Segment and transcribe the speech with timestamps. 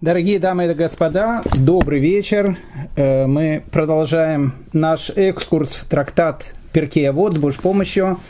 [0.00, 2.56] Дорогие дамы и господа, добрый вечер.
[2.94, 8.20] Э, мы продолжаем наш экскурс в трактат Перкея Вот с Божьей помощью.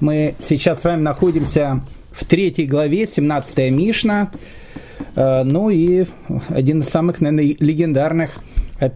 [0.00, 4.30] Мы сейчас с вами находимся в третьей главе, 17 Мишна.
[5.16, 6.06] Э, ну и
[6.48, 8.38] один из самых, наверное, легендарных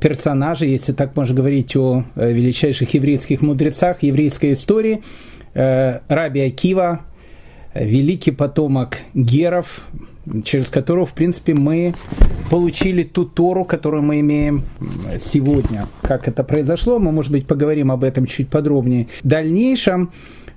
[0.00, 5.02] персонажей, если так можно говорить о э, величайших еврейских мудрецах еврейской истории,
[5.52, 7.02] Раби Акива,
[7.74, 9.86] великий потомок Геров,
[10.44, 11.94] через которого, в принципе, мы
[12.50, 14.64] получили ту Тору, которую мы имеем
[15.20, 15.86] сегодня.
[16.02, 20.12] Как это произошло, мы, может быть, поговорим об этом чуть подробнее в дальнейшем.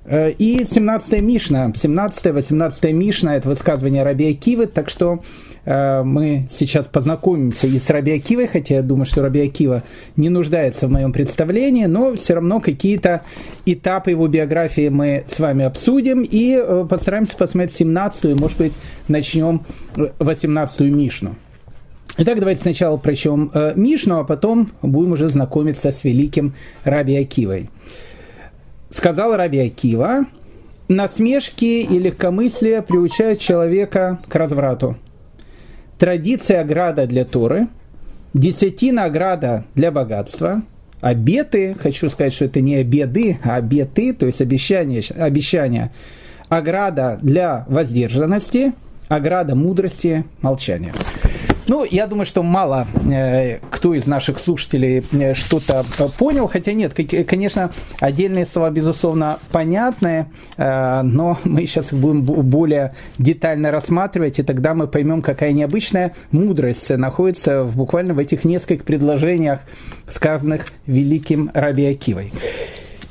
[0.06, 5.24] Э, и 17-я Мишна, 17-18 Мишна– это высказывание Раби Акивы, так что
[5.66, 9.84] мы сейчас познакомимся и с Раби Акивой, хотя я думаю, что Раби Акива
[10.16, 13.24] не нуждается в моем представлении, но все равно какие-то
[13.66, 18.74] этапы его биографии мы с вами обсудим и э, постараемся посмотреть 17-ю, может быть,
[19.08, 19.66] начнем
[19.96, 21.36] 18-ю Мишну.
[22.18, 27.70] Итак, давайте сначала прочтем Мишну, а потом будем уже знакомиться с великим Раби Акивой
[28.96, 30.26] сказал Раби Акива,
[30.88, 34.98] насмешки и легкомыслие приучают человека к разврату.
[35.98, 37.68] Традиция ограда для Торы,
[38.34, 40.62] десятина ограда для богатства,
[41.00, 45.94] обеты, хочу сказать, что это не обеды, а обеты, то есть обещания, обещания,
[46.50, 48.74] ограда для воздержанности,
[49.08, 50.92] ограда мудрости, молчания.
[51.68, 56.74] Ну, я думаю, что мало э, кто из наших слушателей э, что-то э, понял, хотя
[56.74, 56.94] нет,
[57.28, 60.28] конечно, отдельные слова, безусловно, понятные,
[60.58, 66.90] но мы сейчас их будем более детально рассматривать, и тогда мы поймем, какая необычная мудрость
[66.90, 69.62] находится буквально в этих нескольких предложениях,
[70.08, 72.32] сказанных великим Раби Акивой.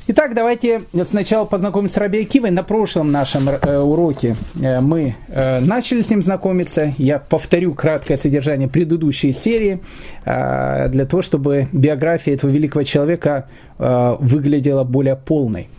[0.07, 2.51] Итак, давайте сначала познакомимся с Раби Акивой.
[2.51, 6.93] На прошлом нашем э, уроке э, мы э, начали с ним знакомиться.
[6.99, 9.81] Я повторю краткое содержание предыдущей серии
[10.23, 15.69] э, для того, чтобы биография этого великого человека э, выглядела более полной.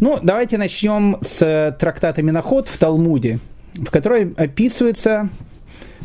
[0.00, 3.38] Ну, давайте начнем с трактата Миноход в Талмуде,
[3.74, 5.28] в которой описывается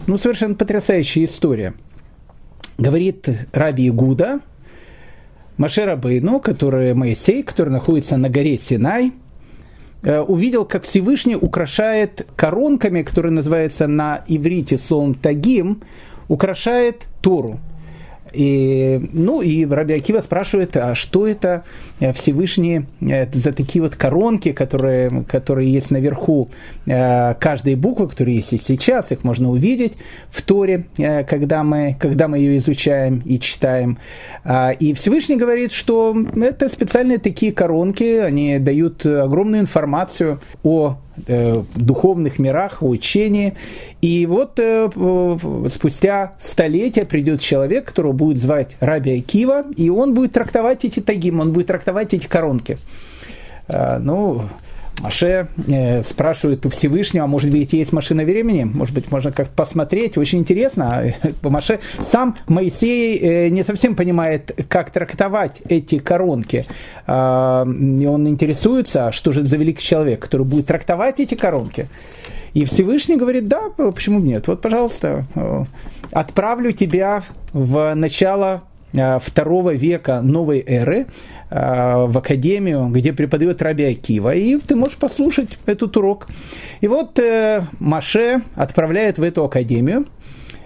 [0.06, 1.73] ну, совершенно потрясающая история.
[2.78, 4.41] Говорит Раби Игуда–
[5.61, 9.11] Машера Бейну, который Моисей, который находится на горе Синай,
[10.01, 15.83] э, увидел, как Всевышний украшает коронками, которые называются на иврите словом тагим,
[16.27, 17.59] украшает Тору.
[18.34, 21.64] И, ну, и Раби Акива спрашивает, а что это
[22.00, 26.50] э, Всевышние э, за такие вот коронки, которые, которые есть наверху
[26.86, 29.94] э, каждой буквы, которые есть и сейчас, их можно увидеть
[30.30, 33.97] в Торе, когда мы, когда мы ее изучаем и читаем.
[34.44, 40.97] А, и Всевышний говорит, что это специальные такие коронки, они дают огромную информацию о
[41.75, 43.55] духовных мирах, о учении.
[44.01, 44.89] И вот э,
[45.69, 51.39] спустя столетия придет человек, которого будет звать Раби Акива, и он будет трактовать эти тагим,
[51.39, 52.77] он будет трактовать эти коронки.
[53.67, 54.44] Э, ну,
[55.01, 58.63] Маше э, спрашивает у Всевышнего, а может быть, есть машина времени?
[58.63, 60.17] Может быть, можно как-то посмотреть.
[60.17, 61.13] Очень интересно.
[61.41, 66.66] Маше сам Моисей э, не совсем понимает, как трактовать эти коронки.
[67.07, 71.88] Э, и он интересуется, а что же за великий человек, который будет трактовать эти коронки.
[72.53, 74.47] И Всевышний говорит, да, почему нет?
[74.47, 75.63] Вот, пожалуйста, э,
[76.11, 77.23] отправлю тебя
[77.53, 78.63] в начало
[78.94, 81.07] Э, второго века новой эры
[81.51, 86.28] в академию, где преподает Раби Акива, и ты можешь послушать этот урок.
[86.79, 90.06] И вот э, Маше отправляет в эту академию,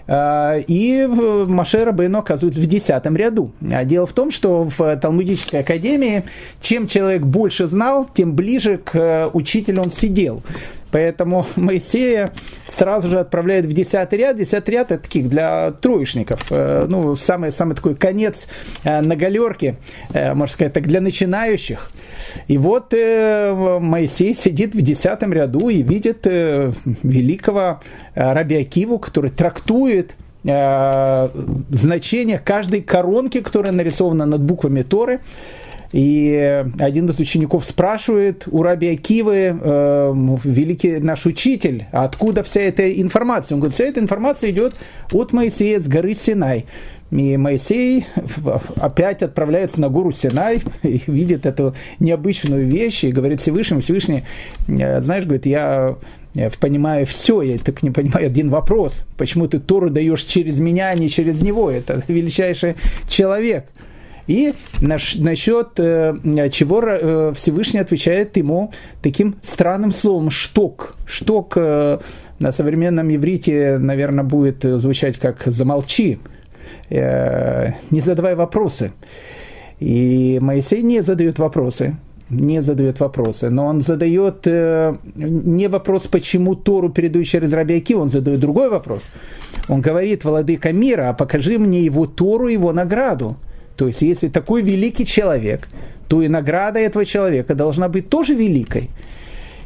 [0.07, 1.09] и
[1.47, 3.51] Маше Рабейну оказывается в десятом ряду.
[3.71, 6.25] А дело в том, что в Талмудической академии,
[6.61, 10.43] чем человек больше знал, тем ближе к учителю он сидел.
[10.95, 12.31] Поэтому Моисея
[12.65, 14.37] сразу же отправляет в десятый ряд.
[14.37, 16.49] Десятый ряд это таких для троечников.
[16.51, 18.47] Э, ну, самый, самый такой конец
[18.85, 19.75] э, на галерке,
[20.13, 21.91] э, можно сказать так, для начинающих.
[22.47, 27.81] И вот Моисей сидит в десятом ряду и видит великого
[28.13, 30.13] Раби Акиву, который трактует
[30.43, 35.19] значение каждой коронки, которая нарисована над буквами Торы.
[35.91, 42.91] И один из учеников спрашивает у Раби Акивы, э, великий наш учитель, откуда вся эта
[43.01, 43.55] информация?
[43.55, 44.75] Он говорит, вся эта информация идет
[45.11, 46.65] от Моисея с горы Синай.
[47.11, 48.07] И Моисей
[48.75, 54.23] опять отправляется на гору Синай и видит эту необычную вещь и говорит Всевышнему, Всевышний,
[54.67, 55.95] э, знаешь, говорит, я
[56.59, 60.95] понимаю все, я так не понимаю один вопрос, почему ты Тору даешь через меня, а
[60.95, 62.75] не через него, это величайший
[63.07, 63.67] человек.
[64.27, 70.95] И насчет чего Всевышний отвечает ему таким странным словом «шток».
[71.05, 76.19] «Шток» на современном иврите, наверное, будет звучать как «замолчи»,
[76.89, 78.91] «не задавай вопросы».
[79.79, 81.97] И Моисей не задает вопросы,
[82.29, 88.01] не задает вопросы, но он задает э, не вопрос, почему Тору передают через Раби Акива,
[88.01, 89.11] он задает другой вопрос.
[89.67, 93.35] Он говорит, владыка мира, а покажи мне его Тору, его награду.
[93.75, 95.67] То есть, если такой великий человек,
[96.07, 98.89] то и награда этого человека должна быть тоже великой.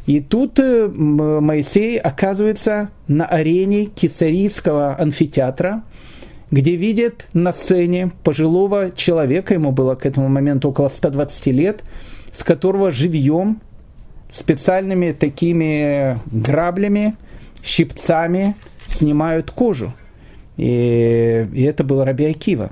[0.06, 5.82] И тут э, Моисей оказывается на арене Кесарийского амфитеатра,
[6.50, 11.84] где видит на сцене пожилого человека, ему было к этому моменту около 120 лет,
[12.32, 13.60] с которого живьем
[14.32, 17.14] специальными такими граблями,
[17.62, 19.92] щипцами снимают кожу.
[20.56, 22.70] И, и это был Раби Акива.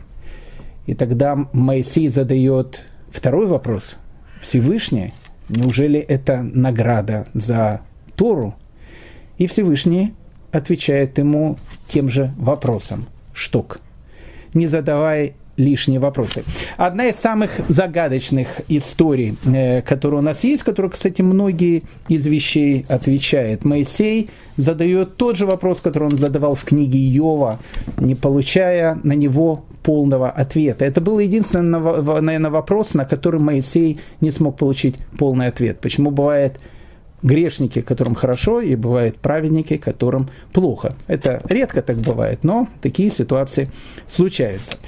[0.89, 3.97] И тогда Моисей задает второй вопрос.
[4.41, 5.13] Всевышний,
[5.51, 7.83] неужели это награда за
[8.17, 8.55] Тору?
[9.37, 10.15] И Всевышний
[10.51, 11.59] отвечает ему
[11.89, 13.83] тем же вопросом– штук,
[14.55, 16.45] не задавая лишние вопросы.
[16.79, 22.87] Одна из самых загадочных историй, э, которая у нас есть, которая, кстати, многие из вещей
[22.89, 23.65] отвечает.
[23.65, 27.59] Моисей задает тот же вопрос, который он задавал в книге Иова,
[27.99, 30.85] не получая на него полного ответа.
[30.85, 31.81] Это был единственный,
[32.21, 35.81] наверное, вопрос, на который Моисей не смог получить полный ответ.
[35.81, 36.61] Почему бывает
[37.23, 40.95] грешники, которым хорошо, и бывают праведники, которым плохо.
[41.09, 43.71] Это редко так бывает, но такие ситуации
[44.07, 44.79] случаются.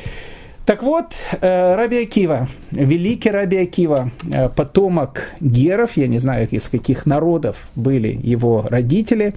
[0.67, 1.07] Так вот,
[1.41, 7.69] э, Раби Акива, великий Раби Акива, э, потомок геров, я не знаю, из каких народов
[7.75, 9.35] были его родители,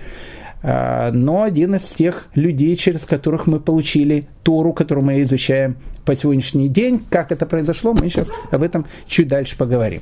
[0.61, 6.13] э, но один из тех людей, через которых мы получили Тору, которую мы изучаем по
[6.13, 7.01] сегодняшний день.
[7.09, 10.01] Как это произошло, мы сейчас об этом чуть дальше поговорим.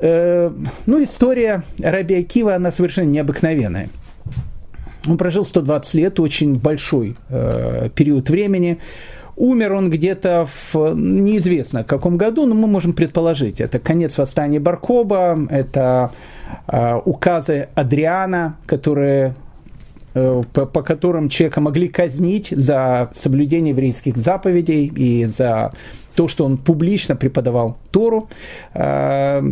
[0.00, 3.88] Ну, история Раби Акива, она совершенно необыкновенная.
[5.06, 7.14] Он прожил 120 лет, очень большой
[7.94, 8.78] период времени.
[9.36, 13.60] Умер он где-то в неизвестно каком году, но мы можем предположить.
[13.60, 16.12] Это конец восстания Баркоба, это
[16.68, 19.34] э, указы Адриана, которые
[20.14, 25.72] э, по, по которым человека могли казнить за соблюдение еврейских заповедей и за
[26.14, 28.28] то, что он публично преподавал Тору,
[28.74, 29.42] э,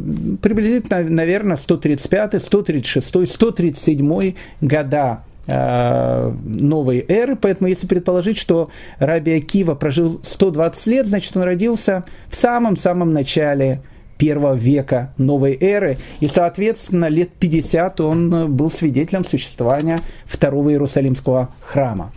[0.43, 10.21] приблизительно, наверное, 135, 136, 137 года новой эры, поэтому если предположить, что Раби Акива прожил
[10.23, 13.83] 120 лет, значит он родился в самом-самом начале
[14.21, 22.13] первого века новой эры, и, соответственно, лет 50 он был свидетелем существования второго Иерусалимского храма.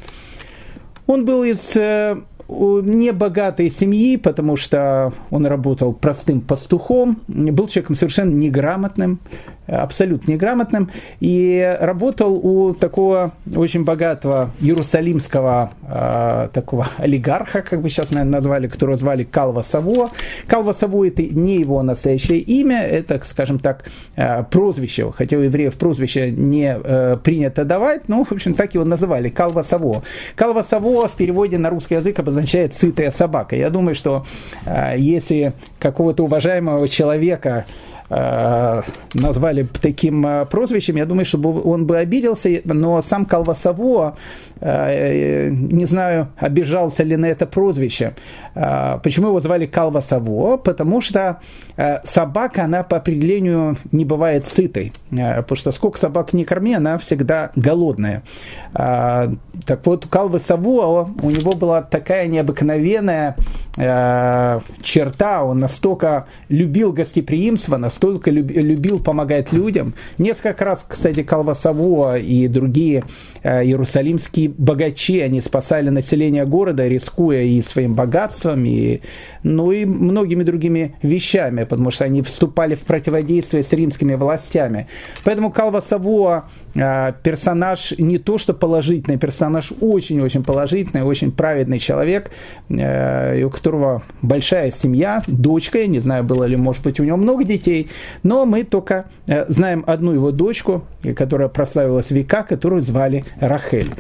[1.08, 2.18] Он был из э,
[2.48, 9.20] небогатой семьи, потому что он работал простым пастухом, был человеком совершенно неграмотным,
[9.68, 18.12] абсолютно неграмотным, и работал у такого очень богатого иерусалимского э, такого олигарха, как бы сейчас,
[18.12, 20.10] наверное, назвали, которого звали Калва Саво.
[20.48, 23.86] Калва Саво это не его настоящее имя, это, скажем так,
[24.16, 28.84] э, прозвище, хотя у евреев прозвище не э, принято давать, но, в общем, так его
[28.84, 30.04] называли, Калва Саво.
[30.36, 32.33] Калва Саво в переводе на русский язык обозначает
[32.74, 33.56] «сытая собака».
[33.56, 34.26] Я думаю, что
[34.66, 37.66] э, если какого-то уважаемого человека
[39.14, 44.18] назвали таким э, прозвищем, я думаю, что он бы обиделся, но сам Колвасово,
[44.60, 48.14] э, не знаю, обижался ли на это прозвище.
[49.04, 50.58] Почему его звали Колвасово?
[50.58, 51.40] Потому что
[52.04, 57.52] собака, она по определению не бывает сытой, потому что сколько собак не корми, она всегда
[57.56, 58.22] голодная.
[58.74, 63.36] Так вот, у Колвасово у него была такая необыкновенная
[63.76, 69.94] черта, он настолько любил гостеприимство, настолько настолько любил помогать людям.
[70.18, 73.06] Несколько раз, кстати, Колвасово и другие
[73.44, 79.00] э, иерусалимские богачи, они спасали население города, рискуя и своим богатством, и,
[79.44, 84.88] ну и многими другими вещами, потому что они вступали в противодействие с римскими властями.
[85.24, 92.32] Поэтому Калвасово э, персонаж не то что положительный, персонаж очень-очень положительный, очень праведный человек,
[92.70, 97.18] э, у которого большая семья, дочка, я не знаю, было ли, может быть, у него
[97.18, 97.90] много детей,
[98.24, 100.84] но мы только э, знаем одну его дочку,
[101.16, 103.92] которая прославилась века, которую звали Рахель.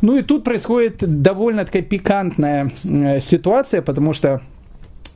[0.00, 4.40] Ну и тут происходит довольно такая пикантная э, ситуация, потому что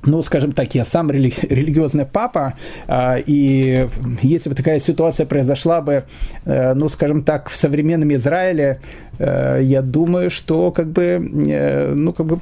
[0.07, 2.55] ну, скажем так, я сам рели- религиозный папа,
[2.87, 3.87] э, и
[4.23, 6.05] если бы такая ситуация произошла бы,
[6.45, 8.81] э, ну, скажем так, в современном Израиле,
[9.19, 12.39] э, я думаю, что как бы, э, ну, как бы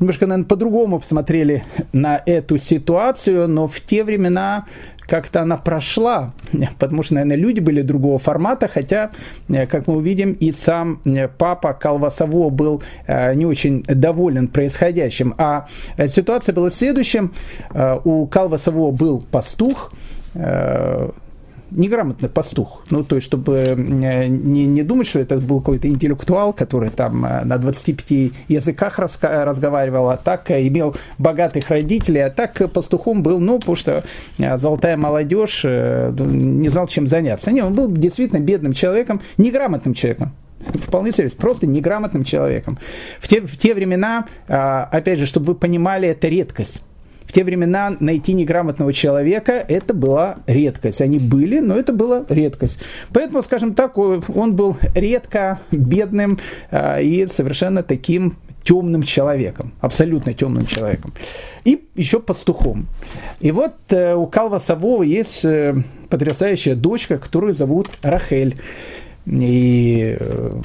[0.00, 4.66] немножко, наверное, по-другому посмотрели на эту ситуацию, но в те времена
[5.06, 6.32] как-то она прошла,
[6.78, 9.10] потому что, наверное, люди были другого формата, хотя,
[9.48, 15.34] э, как мы увидим, и сам э, папа Калвасово был э, не очень доволен происходящим.
[15.38, 15.66] А
[16.08, 17.32] ситуация была следующим.
[18.04, 19.92] У Калвасово был пастух,
[21.74, 22.84] неграмотный пастух.
[22.90, 27.44] Ну, то есть, чтобы не, не думать, что это был какой-то интеллектуал, который там э,
[27.44, 33.58] на 25 языках разговаривал, а так э, имел богатых родителей, а так пастухом был, ну,
[33.58, 34.04] потому что
[34.38, 37.50] э, золотая молодежь не знал, чем заняться.
[37.52, 40.32] Не, он был действительно бедным человеком, неграмотным человеком.
[40.74, 42.78] Вполне серьезно, просто неграмотным человеком.
[43.20, 46.82] В те, в те времена, опять же, чтобы вы понимали, это редкость
[47.32, 51.00] в те времена найти неграмотного человека это была редкость.
[51.00, 52.78] Они были, но это была редкость.
[53.10, 56.38] Поэтому, скажем так, он был редко бедным
[56.70, 61.14] а, и совершенно таким темным человеком, абсолютно темным человеком.
[61.64, 62.86] И еще пастухом.
[63.40, 65.74] И вот э, у Калва Савова есть э,
[66.10, 68.60] потрясающая дочка, которую зовут Рахель.
[69.24, 70.60] И, э,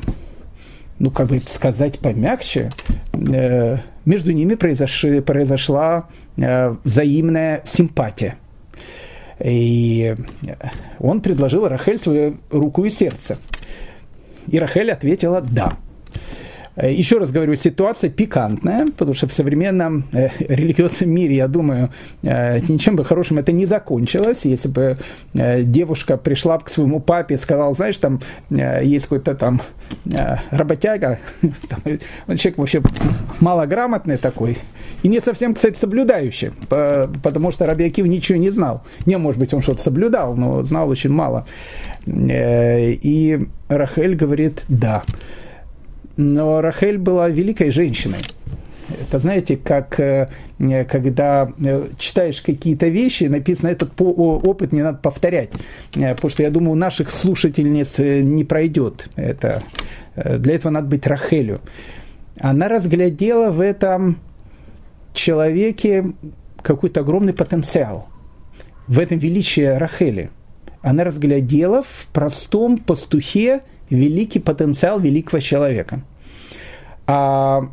[1.00, 2.71] ну, как бы сказать помягче,
[3.13, 6.07] между ними произошли, произошла
[6.38, 8.38] взаимная симпатия.
[9.44, 10.15] И
[11.00, 13.38] он предложил Рахель свою руку и сердце.
[14.48, 15.77] И Рахель ответила «да».
[16.77, 21.89] Э, еще раз говорю, ситуация пикантная, потому что в современном э, религиозном мире, я думаю,
[22.22, 24.98] э, ничем бы хорошим это не закончилось, если бы
[25.34, 29.62] э, девушка пришла к своему папе и сказала, знаешь, там э, есть какой-то там
[30.06, 31.82] э, работяга, там,
[32.27, 32.82] он человек вообще
[33.39, 34.58] малограмотный такой,
[35.04, 38.84] и не совсем, кстати, соблюдающий, по, потому что Рабиакив ничего не знал.
[39.06, 41.46] Не, может быть, он что-то соблюдал, но знал очень мало.
[42.06, 45.04] Э, и Рахель говорит, да.
[46.16, 48.18] Но Рахель была великой женщиной.
[49.01, 55.51] Это, знаете, как э, когда э, читаешь какие-то вещи, написано, этот опыт не надо повторять.
[55.94, 59.62] Потому что, я думаю, у наших слушательниц не пройдет это.
[60.16, 61.62] Для этого надо быть Рахелю.
[62.39, 64.18] Она разглядела в этом
[65.17, 66.13] человеке
[66.62, 68.07] какой-то огромный потенциал.
[68.88, 70.29] В этом величии Рахели.
[70.81, 76.01] Она разглядела в простом пастухе великий потенциал великого человека.
[77.05, 77.69] А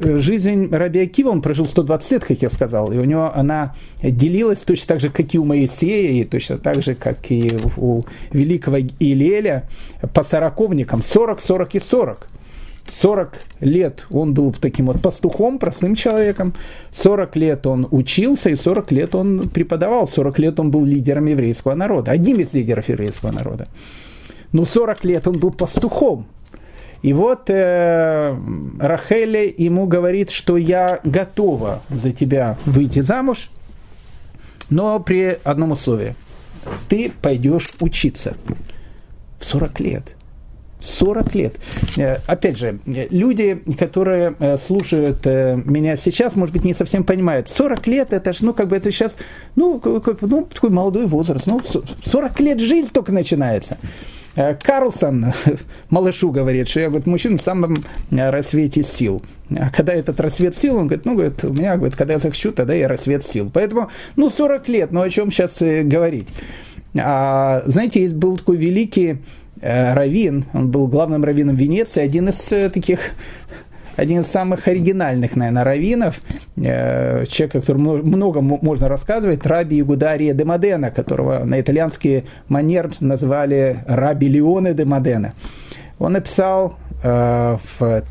[0.00, 4.60] жизнь Раби Акива, он прожил 120 лет, как я сказал, и у него она делилась
[4.60, 8.78] точно так же, как и у Моисея, и точно так же, как и у великого
[8.78, 9.68] Илеля,
[10.14, 12.28] по сороковникам, 40, 40 и 40.
[12.90, 16.54] 40 лет он был таким вот пастухом, простым человеком,
[16.92, 21.74] 40 лет он учился, и 40 лет он преподавал, 40 лет он был лидером еврейского
[21.74, 23.68] народа, одним из лидеров еврейского народа.
[24.52, 26.26] Ну, 40 лет он был пастухом.
[27.02, 28.36] И вот э,
[28.78, 33.50] Рахеле ему говорит, что я готова за тебя выйти замуж,
[34.68, 36.14] но при одном условии.
[36.88, 38.36] Ты пойдешь учиться.
[39.38, 40.16] В 40 лет.
[40.80, 41.56] 40 лет.
[41.96, 47.48] Э, опять же, люди, которые э, слушают э, меня сейчас, может быть, не совсем понимают.
[47.48, 49.16] 40 лет, это же, ну, как бы это сейчас,
[49.56, 51.46] ну, как, ну, такой молодой возраст.
[51.46, 51.60] Ну,
[52.04, 53.78] 40 лет жизнь только начинается.
[54.36, 55.32] Э, Карлсон
[55.90, 57.76] малышу говорит, что я говорит, мужчина в самом
[58.10, 59.22] э, рассвете сил.
[59.56, 62.52] А когда этот рассвет сил, он говорит, ну, говорит, у меня, говорит, когда я захочу,
[62.52, 63.50] тогда я рассвет сил.
[63.52, 66.28] Поэтому, ну, 40 лет, ну, о чем сейчас э, говорить?
[66.98, 69.16] А, знаете, есть был такой великий э,
[69.60, 73.12] раввин, он был главным раввином Венеции, один из э, таких
[73.96, 76.20] один из самых оригинальных, наверное, раввинов,
[76.56, 83.80] э, о котором много можно рассказывать, Раби Игудария де Модена, которого на итальянский манер назвали
[83.86, 85.34] Раби Леоне де Модена.
[85.98, 88.02] Он написал э, в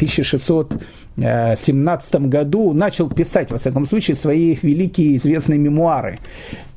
[1.20, 6.20] 1617 году, начал писать, во всяком случае, свои великие известные мемуары.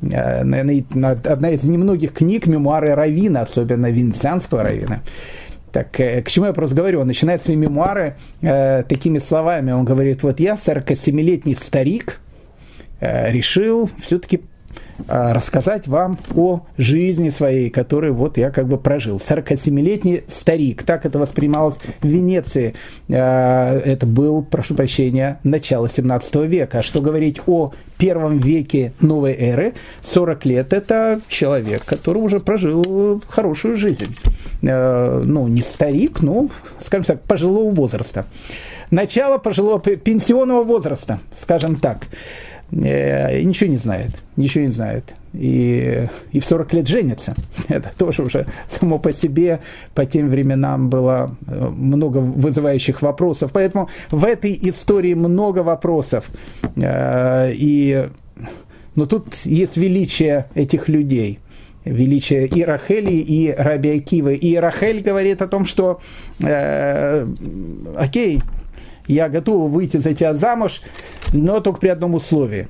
[0.02, 5.02] Э, одна из немногих книг мемуары Равина, особенно венецианского Равина.
[5.72, 7.00] Так, э, к чему я просто говорю?
[7.00, 9.72] Он начинает свои мемуары э, такими словами.
[9.72, 12.20] Он говорит, вот я, 47-летний старик,
[13.00, 14.42] э, решил все-таки
[15.08, 19.16] рассказать вам о жизни своей, которую вот я как бы прожил.
[19.16, 22.74] 47-летний старик, так это воспринималось в Венеции.
[23.08, 26.78] Э, это был, прошу прощения, начало 17 века.
[26.78, 33.22] А что говорить о первом веке новой эры, 40 лет– это человек, который уже прожил
[33.28, 34.16] хорошую жизнь.
[34.60, 36.48] Ну, не старик, но,
[36.80, 38.26] скажем так, пожилого возраста.
[38.90, 42.08] Начало пожилого пенсионного возраста, скажем так.
[42.72, 45.04] Э, ничего не знает, ничего не знает.
[45.34, 47.34] И, и в 40 лет женится.
[47.68, 49.60] Это тоже уже само по себе
[49.94, 53.50] по тем временам было э, много вызывающих вопросов.
[53.52, 56.30] Поэтому в этой истории много вопросов.
[56.76, 58.08] Э, и,
[58.94, 61.38] но тут есть величие этих людей
[61.84, 64.36] величие и Рахели, и Раби Акивы.
[64.36, 66.00] И Рахель говорит о том, что
[66.40, 67.26] э,
[67.96, 68.40] окей,
[69.06, 70.82] я готова выйти за тебя замуж,
[71.32, 72.68] но только при одном условии.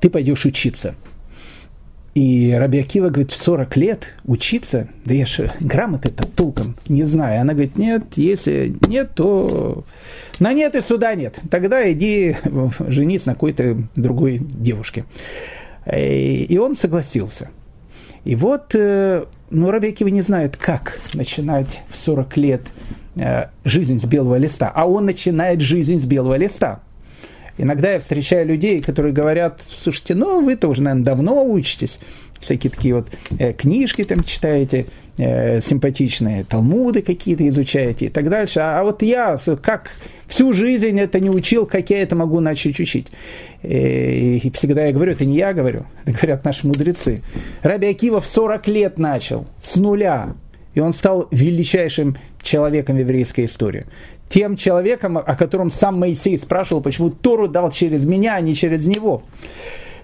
[0.00, 0.94] Ты пойдешь учиться.
[2.14, 7.40] И Раби Акива говорит, в 40 лет учиться, да я же грамоты-то толком не знаю.
[7.40, 9.84] Она говорит, нет, если нет, то
[10.40, 11.38] на нет и суда нет.
[11.48, 12.36] Тогда иди
[12.88, 15.04] женись на какой-то другой девушке.
[15.86, 17.50] И он согласился.
[18.24, 22.62] И вот, э, ну, Раби Акива не знает, как начинать в 40 лет
[23.14, 26.80] э, жизнь с белого листа, а он начинает жизнь с белого листа.
[27.58, 31.98] Иногда я встречаю людей, которые говорят, слушайте, ну вы-то уже, наверное, давно учитесь,
[32.40, 34.86] всякие такие вот э, книжки там читаете,
[35.16, 38.60] э, симпатичные, талмуды какие-то изучаете и так дальше.
[38.60, 39.90] А, а вот я как
[40.28, 43.08] всю жизнь это не учил, как я это могу начать учить?
[43.64, 47.22] И, э, и всегда я говорю, это не я говорю, это говорят наши мудрецы.
[47.62, 50.34] Раби Акива в 40 лет начал, с нуля,
[50.74, 53.84] и он стал величайшим человеком в еврейской истории
[54.28, 58.86] тем человеком, о котором сам Моисей спрашивал, почему Тору дал через меня, а не через
[58.86, 59.22] него.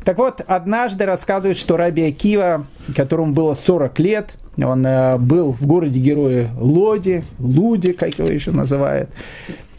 [0.05, 5.67] Так вот, однажды рассказывают, что Раби Акива, которому было 40 лет, он э, был в
[5.67, 9.09] городе героя Лоди, Луди, как его еще называют,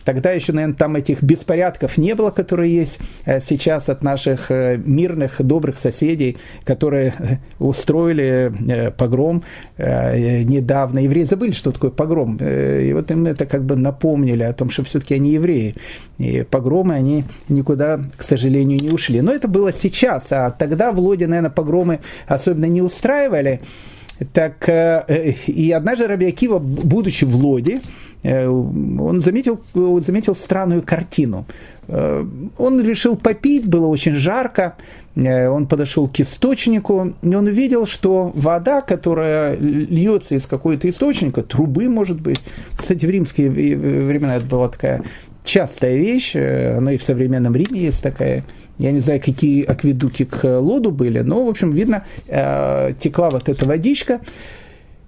[0.06, 4.78] Тогда еще, наверное, там этих беспорядков не было, которые есть э, сейчас от наших э,
[4.78, 8.54] мирных, добрых соседей, которые э, устроили
[8.98, 9.44] погром
[9.78, 11.00] недавно.
[11.00, 12.38] Евреи забыли, что такое погром.
[12.38, 15.76] И вот им это как бы напомнили о том, что все-таки они евреи.
[16.20, 19.22] И погромы, они никуда, к сожалению, не ушли.
[19.22, 23.62] Но это было сейчас, а тогда в Лоде, наверное, погромы особенно не устраивали.
[24.34, 27.82] Так, и однажды Раби будучи в Лоде,
[28.26, 31.46] Э, он заметил, он заметил странную картину.
[31.88, 32.26] Э,
[32.58, 34.76] он решил попить, было очень жарко,
[35.16, 41.44] э, он подошел к источнику, и он увидел, что вода, которая льется из какого-то источника,
[41.44, 42.42] трубы, может быть,
[42.76, 45.04] кстати, в римские времена это была такая
[45.44, 48.44] частая вещь, она и в современном Риме есть такая,
[48.78, 53.66] я не знаю, какие акведуки к лоду были, но, в общем, видно, текла вот эта
[53.66, 54.20] водичка,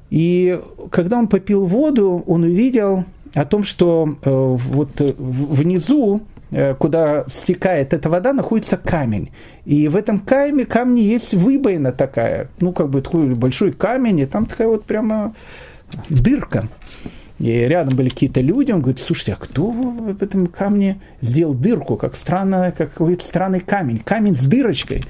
[0.09, 3.03] и когда он попил воду, он увидел
[3.33, 9.31] о том, что э, вот внизу, э, куда стекает эта вода, находится камень.
[9.65, 14.25] И в этом камне, камне есть выбоина такая, ну, как бы такой большой камень, и
[14.25, 15.35] там такая вот прямо
[16.09, 16.69] дырка.
[17.39, 21.95] И рядом были какие-то люди, он говорит, слушайте, а кто в этом камне сделал дырку,
[21.95, 25.03] как, странно, как какой-то странный камень, камень с дырочкой.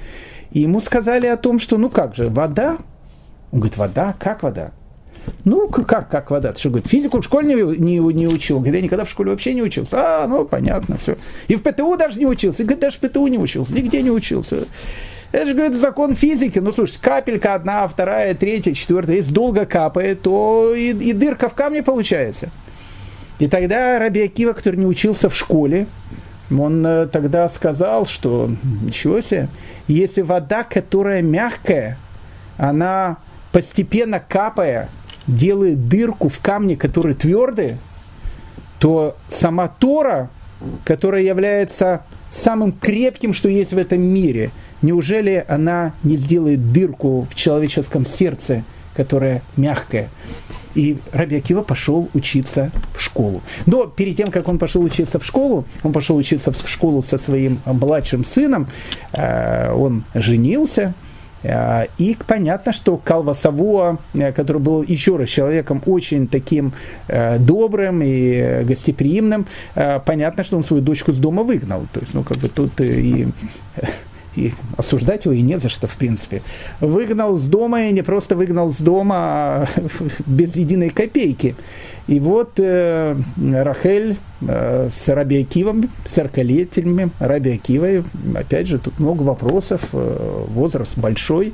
[0.50, 2.78] И ему сказали о том, что, ну как же, вода?
[3.50, 4.14] Он говорит, вода?
[4.18, 4.72] Как вода?
[5.44, 6.52] Ну, как, как вода?
[6.52, 8.58] Ты что, говорит, физику в школе не, не, не учил?
[8.58, 9.96] Говорит, я никогда в школе вообще не учился.
[9.98, 11.16] А, ну, понятно, все.
[11.48, 12.62] И в ПТУ даже не учился.
[12.62, 13.74] И, говорит, даже в ПТУ не учился.
[13.74, 14.66] Нигде не учился.
[15.30, 16.58] Это же, говорит, закон физики.
[16.58, 19.16] Ну, слушай, капелька одна, вторая, третья, четвертая.
[19.16, 22.50] Если долго капает, то и, и дырка в камне получается.
[23.38, 25.86] И тогда Раби Акива, который не учился в школе,
[26.50, 28.50] он э, тогда сказал, что
[28.82, 29.48] ничего себе,
[29.86, 31.98] если вода, которая мягкая,
[32.56, 33.18] она
[33.52, 34.88] постепенно капая,
[35.26, 37.78] делает дырку в камне, которые твердые,
[38.78, 40.30] то сама Тора,
[40.84, 47.34] которая является самым крепким, что есть в этом мире, неужели она не сделает дырку в
[47.34, 48.64] человеческом сердце,
[48.94, 50.08] которая мягкая?
[50.74, 53.42] И Раби Акива пошел учиться в школу.
[53.66, 57.18] Но перед тем, как он пошел учиться в школу, он пошел учиться в школу со
[57.18, 58.68] своим младшим сыном,
[59.12, 60.94] э, он женился,
[61.42, 66.72] Э, и понятно, что Калва Савуа, э, который был еще раз человеком очень таким
[67.38, 71.86] добрым и гостеприимным, понятно, что он свою дочку с дома выгнал.
[71.92, 73.28] То есть, ну, как бы тут и
[74.38, 76.42] и осуждать его и не за что, в принципе.
[76.80, 79.66] Выгнал с дома, и не просто выгнал с дома, а
[80.26, 81.56] без единой копейки.
[82.06, 88.98] И вот э, Рахель э, с Раби Акивом, с аркалетельми Раби Акивой, опять же, тут
[88.98, 91.52] много вопросов, э, возраст большой,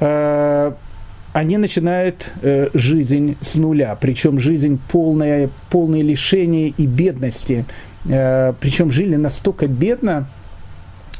[0.00, 0.72] э,
[1.32, 7.64] они начинают э, жизнь с нуля, причем жизнь полная, полное лишения и бедности.
[8.06, 10.28] Э, причем жили настолько бедно,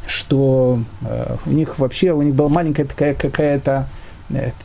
[0.08, 3.88] что э, у них вообще, у них была маленькая такая какая-то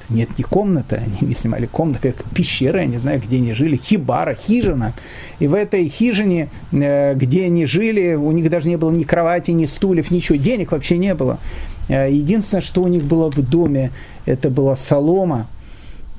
[0.09, 3.75] нет, не комната, они не снимали комнаты, это пещера, я не знаю, где они жили,
[3.75, 4.93] хибара, хижина.
[5.39, 9.51] И в этой хижине, э, где они жили, у них даже не было ни кровати,
[9.51, 11.39] ни стульев, ничего, денег вообще не было.
[11.87, 13.91] Э, единственное, что у них было в доме,
[14.25, 15.47] это была солома.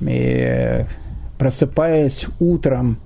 [0.01, 0.85] И
[1.37, 2.97] просыпаясь утром,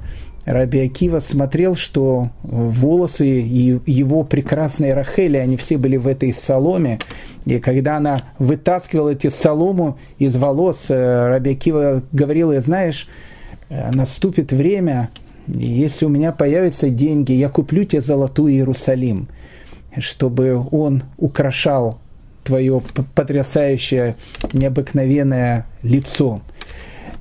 [0.46, 7.00] Раби Акива смотрел, что волосы и его прекрасные Рахели, они все были в этой соломе.
[7.46, 13.08] И когда она вытаскивала эти солому из волос, э, Раби Акива говорил, ей, знаешь,
[13.70, 15.10] э, наступит время,
[15.48, 19.28] если у меня появятся деньги, я куплю тебе золотую Иерусалим,
[19.98, 22.00] чтобы он украшал
[22.44, 22.82] твое
[23.16, 24.16] потрясающее,
[24.54, 26.42] необыкновенное лицо.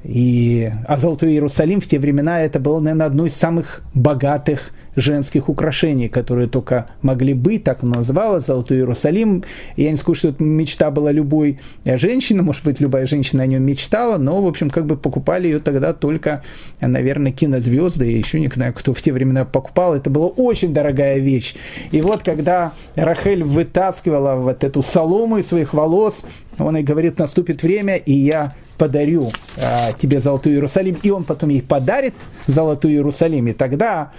[0.05, 5.49] И, а Золотой Иерусалим в те времена это было, наверное, одно из самых богатых женских
[5.49, 9.45] украшений, которые только могли быть, так оно называлось, Золотой Иерусалим.
[9.77, 13.63] Я не скажу, что это мечта была любой женщины, может быть, любая женщина о нем
[13.63, 16.43] мечтала, но, в общем, как бы покупали ее тогда только,
[16.81, 21.19] наверное, кинозвезды, и еще не знаю, кто в те времена покупал, это была очень дорогая
[21.19, 21.55] вещь.
[21.91, 26.23] И вот, когда Рахель вытаскивала вот эту солому из своих волос,
[26.59, 31.51] он ей говорит, наступит время, и я подарю а, тебе Золотой Иерусалим, и он потом
[31.51, 32.15] ей подарит
[32.47, 34.13] Золотой Иерусалим, и тогда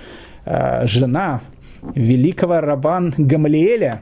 [0.46, 1.42] а, жена
[1.96, 4.02] великого рабан Гамлиэля,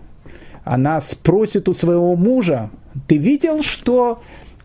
[0.63, 2.69] она спросит у своего мужа,
[3.07, 4.21] ты видел, что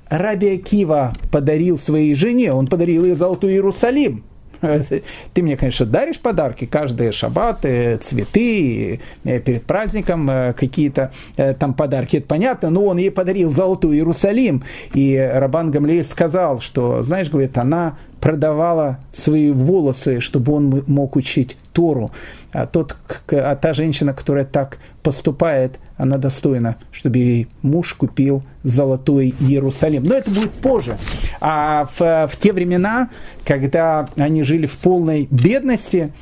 [0.09, 4.25] Раби Акива подарил своей жене, он подарил ей Золотой Иерусалим.
[5.35, 11.13] Ты мне, конечно, даришь подарки каждый шаббат, э, цветы, э, перед праздником э, какие-то
[11.59, 14.65] там подарки, это понятно, но он ей подарил золотой Иерусалим.
[14.95, 21.57] И Рабан Гамлеев сказал, что, знаешь, говорит, она продавала свои волосы, чтобы он мог учить
[21.73, 22.13] Тору.
[22.53, 22.97] А, тот,
[23.33, 30.05] а та женщина, которая так поступает, она достойна, чтобы ей муж купил золотой Иерусалим.
[30.05, 30.99] Но это будет позже.
[31.41, 33.09] А в, в те времена,
[33.45, 36.13] когда они жили в полной бедности,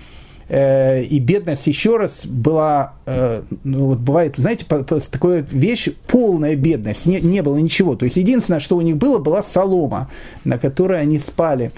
[0.50, 7.20] и бедность еще раз была, э, ну вот бывает, знаете, такая вещь, полная бедность, не,
[7.20, 7.94] не было ничего.
[7.94, 10.10] То есть единственное, что у них было, была солома,
[10.44, 11.70] на которой они спали.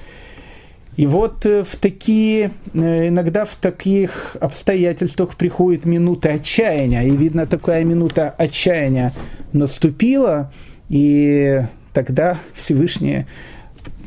[0.96, 7.02] И вот э, в такие, э, иногда в таких обстоятельствах приходит минута отчаяния.
[7.02, 9.12] И видно, такая минута отчаяния
[9.52, 10.52] наступила,
[10.88, 13.26] и тогда Всевышний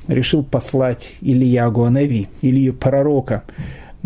[0.08, 3.43] решил послать Ильягу Анави, Илью Пророка.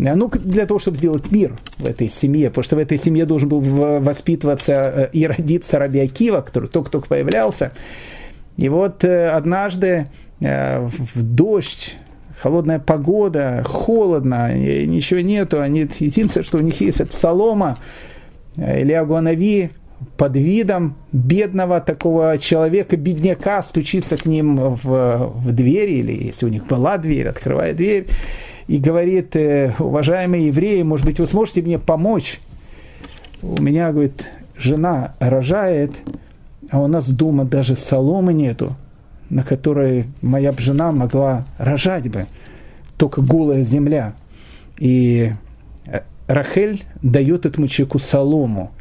[0.06, 3.26] А ну, для того, чтобы сделать мир в этой семье, потому что в этой семье
[3.26, 7.72] должен был воспитываться э, и родиться Раби Акива, который только-только появлялся.
[8.56, 10.08] И вот однажды
[10.40, 11.96] в дождь
[12.40, 17.76] холодная погода, холодно, ничего нету, они, единственное, что у них есть, это солома.
[18.56, 19.70] Илья Гуанави
[20.16, 26.48] под видом бедного такого человека, бедняка, стучится к ним в, в дверь, или если у
[26.48, 28.06] них была дверь, открывает дверь,
[28.70, 32.40] и говорит, «Э, уважаемые евреи, может быть, вы сможете мне помочь?
[33.42, 35.90] У меня, говорит, жена рожает,
[36.70, 38.76] а у нас дома даже соломы нету
[39.30, 42.26] на которой моя жена могла рожать бы,
[42.96, 44.14] только голая земля.
[44.78, 45.32] И
[45.86, 48.72] э, Рахель дает этому человеку солому.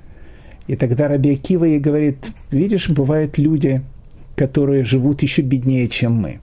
[0.68, 3.82] И тогда Раби Акива ей говорит, видишь, бывают люди,
[4.36, 6.40] которые живут еще беднее, чем мы.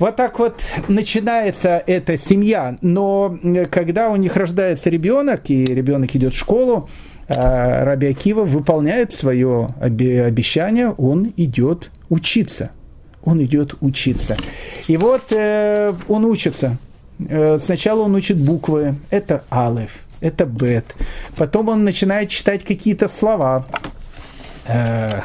[0.00, 2.76] Вот так вот начинается эта семья.
[2.80, 3.38] Но
[3.70, 6.88] когда у них рождается ребенок, и ребенок идет в школу,
[7.28, 12.70] а Раби Акива выполняет свое обещание, он идет учиться.
[13.22, 14.38] Он идет учиться.
[14.88, 16.78] И вот э, он учится.
[17.28, 18.94] Э, сначала он учит буквы.
[19.10, 20.86] Это алеф, это бет.
[21.36, 23.66] Потом он начинает читать какие-то слова.
[24.66, 25.20] Э,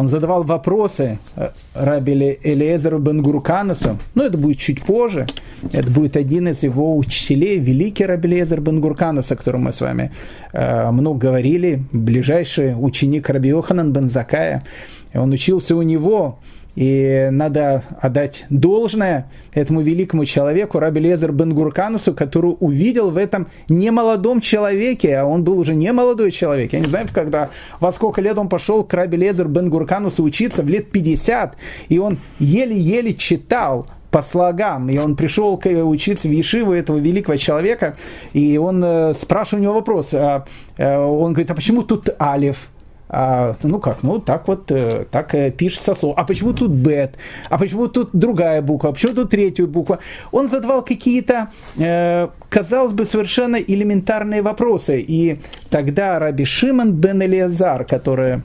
[0.00, 5.26] он задавал вопросы э, Раби Элиезеру Бенгурканусу, но это будет чуть позже,
[5.72, 10.10] это будет один из его учителей, великий Раби Элиезер Бенгурканус, о котором мы с вами
[10.54, 14.64] э, много говорили, ближайший ученик Раби Йоханан Бензакая,
[15.12, 16.38] он учился у него,
[16.76, 24.40] и надо отдать должное этому великому человеку, Раби Лезер Бенгурканусу, который увидел в этом немолодом
[24.40, 26.72] человеке, а он был уже не молодой человек.
[26.72, 30.68] Я не знаю, когда, во сколько лет он пошел к Раби Лезер Бенгурканусу учиться, в
[30.68, 31.56] лет 50,
[31.88, 37.36] и он еле-еле читал по слогам, и он пришел к, учиться в Ешиву этого великого
[37.36, 37.96] человека,
[38.32, 42.70] и он э, спрашивал у него вопрос, а, э, он говорит, а почему тут Алиф?
[43.12, 46.14] А, ну как, ну так вот, э, так э, пишется слово.
[46.16, 47.16] А почему тут бет?
[47.48, 48.90] А почему тут другая буква?
[48.90, 49.98] А почему тут третью буква?
[50.30, 55.00] Он задавал какие-то, э, казалось бы, совершенно элементарные вопросы.
[55.00, 58.42] И тогда Раби Шимон бен Элиазар, который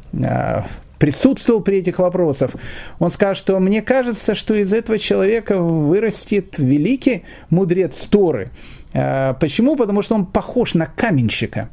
[0.98, 2.52] присутствовал при этих вопросах,
[2.98, 8.50] он скажет, что мне кажется, что из этого человека вырастет великий мудрец Торы.
[8.94, 9.76] Почему?
[9.76, 11.70] Потому что он похож на каменщика.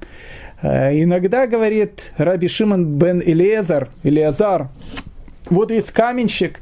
[0.62, 4.68] Э, иногда, говорит Раби Шимон бен Илиезар, Илиазар,
[5.50, 6.60] вот есть каменщик,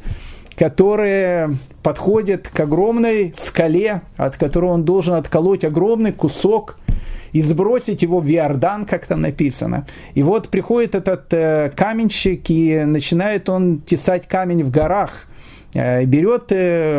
[0.56, 6.78] который подходит к огромной скале, от которой он должен отколоть огромный кусок
[7.32, 9.86] и сбросить его в Иордан, как там написано.
[10.14, 15.26] И вот приходит этот э, каменщик, и начинает он тесать камень в горах.
[15.74, 16.50] Э, берет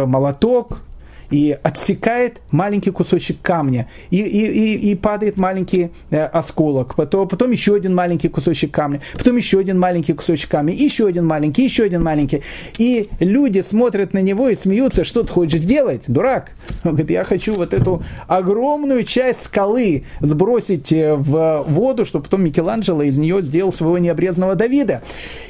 [0.07, 0.83] молоток,
[1.31, 7.51] и отсекает маленький кусочек камня, и, и, и, и падает маленький э, осколок, потом, потом
[7.51, 11.85] еще один маленький кусочек камня, потом еще один маленький кусочек камня, еще один маленький, еще
[11.85, 12.43] один маленький.
[12.77, 16.51] И люди смотрят на него и смеются, что ты хочешь сделать, дурак?
[16.83, 22.43] Он говорит, я хочу вот эту огромную часть скалы сбросить э, в воду, чтобы потом
[22.43, 25.01] Микеланджело из нее сделал своего необрезанного Давида.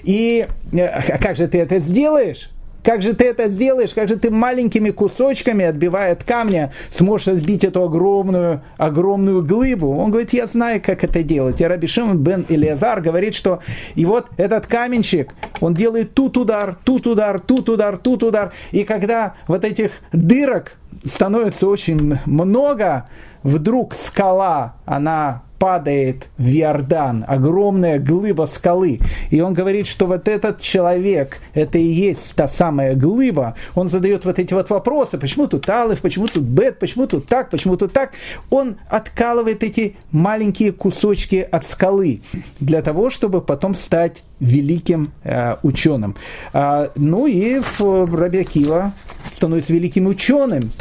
[0.04, 2.50] И э, а как же ты это сделаешь?
[2.84, 3.94] Как же ты это сделаешь?
[3.94, 9.96] Как же ты маленькими кусочками, отбивая от камня, сможешь отбить эту огромную, огромную глыбу?
[9.96, 11.62] Он говорит, я знаю, как это делать.
[11.62, 13.60] И Раби Шимон бен Илиазар говорит, что
[13.96, 18.52] и вот этот каменщик, он делает тут удар, тут удар, тут удар, тут удар.
[18.72, 23.08] И когда вот этих дырок становится очень много,
[23.44, 29.00] вдруг скала, она падает в Иордан, огромная глыба скалы.
[29.30, 33.54] И он говорит, что вот этот человек, это и есть та самая глыба.
[33.76, 37.52] Он задает вот эти вот вопросы, почему тут Алиф, почему тут Бет, почему тут так,
[37.52, 38.14] почему тут так.
[38.50, 42.24] Он откалывает эти маленькие кусочки от скалы
[42.60, 46.16] для того, чтобы потом стать великим э, ученым.
[46.54, 48.94] А, ну и Рабиакива
[49.32, 50.72] становится великим ученым.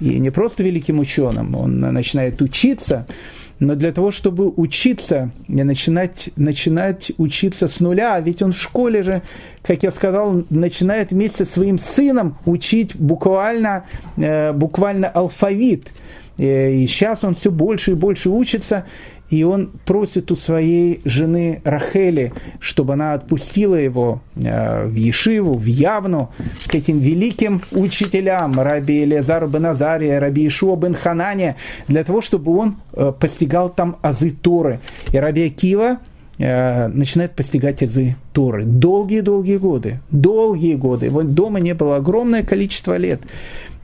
[0.00, 3.06] И не просто великим ученым, он начинает учиться
[3.58, 9.02] но для того, чтобы учиться, начинать, начинать учиться с нуля, а ведь он в школе
[9.02, 9.22] же,
[9.62, 13.84] как я сказал, начинает вместе со своим сыном учить буквально,
[14.16, 15.88] э, буквально алфавит.
[16.36, 18.86] Э, и сейчас он все больше и больше учится,
[19.34, 25.64] и он просит у своей жены Рахели, чтобы она отпустила его э, в Ешиву, в
[25.64, 26.30] Явну,
[26.68, 31.56] к этим великим учителям, Раби Элезару бен Азария, Раби Ишуа бен Ханане,
[31.88, 34.78] для того, чтобы он э, постигал там азы Торы.
[35.12, 35.98] И Раби Акива
[36.38, 38.64] э, начинает постигать азы Торы.
[38.64, 40.00] Долгие-долгие годы.
[40.10, 41.06] Долгие годы.
[41.06, 43.20] Его дома не было огромное количество лет.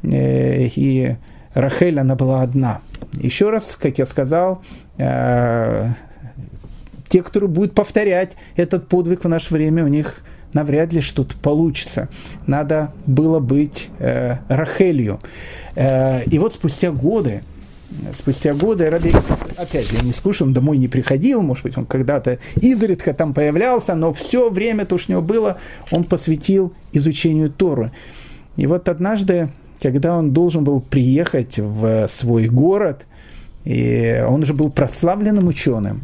[0.03, 1.17] И
[1.55, 2.81] Рахель, она была одна.
[3.15, 4.63] Еще раз, как я сказал,
[4.99, 5.93] э,
[7.09, 12.09] те, кто будут повторять этот подвиг в наше время, у них навряд ли что-то получится.
[12.47, 15.21] Надо было быть э, Рахелью.
[15.75, 17.43] Э, и вот спустя годы,
[18.17, 19.13] спустя годы Раби,
[19.57, 23.35] опять же, я не скажу, он домой не приходил, может быть, он когда-то изредка там
[23.35, 25.59] появлялся, но все время, то, что у него было,
[25.91, 27.93] он посвятил изучению Торы.
[28.57, 33.07] И вот однажды когда он должен был приехать в свой город,
[33.65, 36.03] и он уже был прославленным ученым,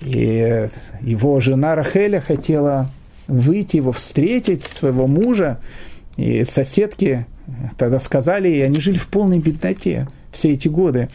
[0.00, 0.68] и
[1.00, 2.90] его жена Рахеля хотела
[3.28, 5.58] выйти его встретить, своего мужа,
[6.16, 7.26] и соседки
[7.78, 11.08] тогда сказали, и они жили в полной бедноте все эти годы.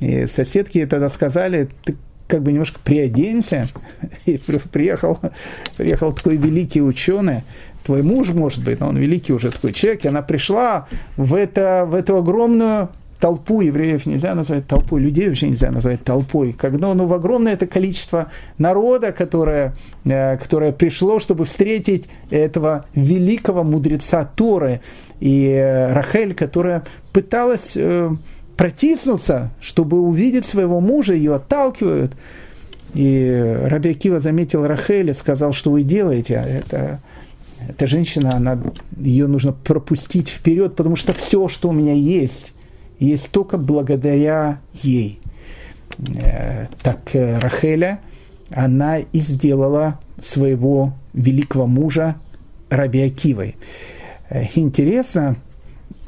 [0.00, 1.96] И соседки тогда сказали, ты
[2.32, 3.68] как бы немножко приоденься.
[4.24, 4.40] И
[4.72, 5.18] приехал,
[5.76, 7.42] приехал такой великий ученый,
[7.84, 11.84] твой муж, может быть, но он великий уже такой человек, и она пришла в, это,
[11.86, 12.88] в эту огромную
[13.20, 16.54] толпу евреев нельзя назвать толпой, людей вообще нельзя назвать толпой.
[16.54, 19.74] Когда ну, в огромное это количество народа, которое,
[20.06, 24.80] э, которое пришло, чтобы встретить этого великого мудреца Торы,
[25.20, 28.10] и э, Рахель, которая пыталась э,
[28.62, 32.12] протиснуться, чтобы увидеть своего мужа, ее отталкивают.
[32.94, 37.00] И Раби Акива заметил Рахель и сказал, что вы делаете, это
[37.68, 38.56] эта женщина, она,
[38.96, 42.54] ее нужно пропустить вперед, потому что все, что у меня есть,
[43.00, 45.18] есть только благодаря ей.
[46.14, 47.98] Э, так э, Рахеля,
[48.48, 52.14] она и сделала своего великого мужа
[52.70, 53.56] Раби Акивой.
[54.30, 55.34] Э, интересно,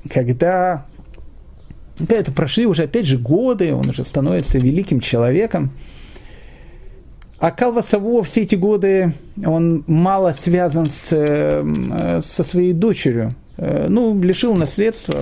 [0.09, 0.87] когда
[2.09, 5.71] это прошли уже опять же годы, он уже становится великим человеком,
[7.39, 9.13] а Калвасово все эти годы,
[9.45, 13.35] он мало связан с, э, со своей дочерью.
[13.57, 15.21] Э, ну, лишил наследства,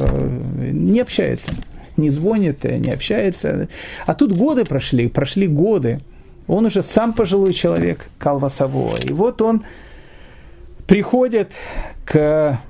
[0.56, 1.50] не общается,
[1.96, 3.68] не звонит, не общается.
[4.06, 6.00] А тут годы прошли, прошли годы.
[6.46, 8.96] Он уже сам пожилой человек, Калвасово.
[9.02, 9.64] И вот он
[10.86, 11.50] приходит
[12.04, 12.60] к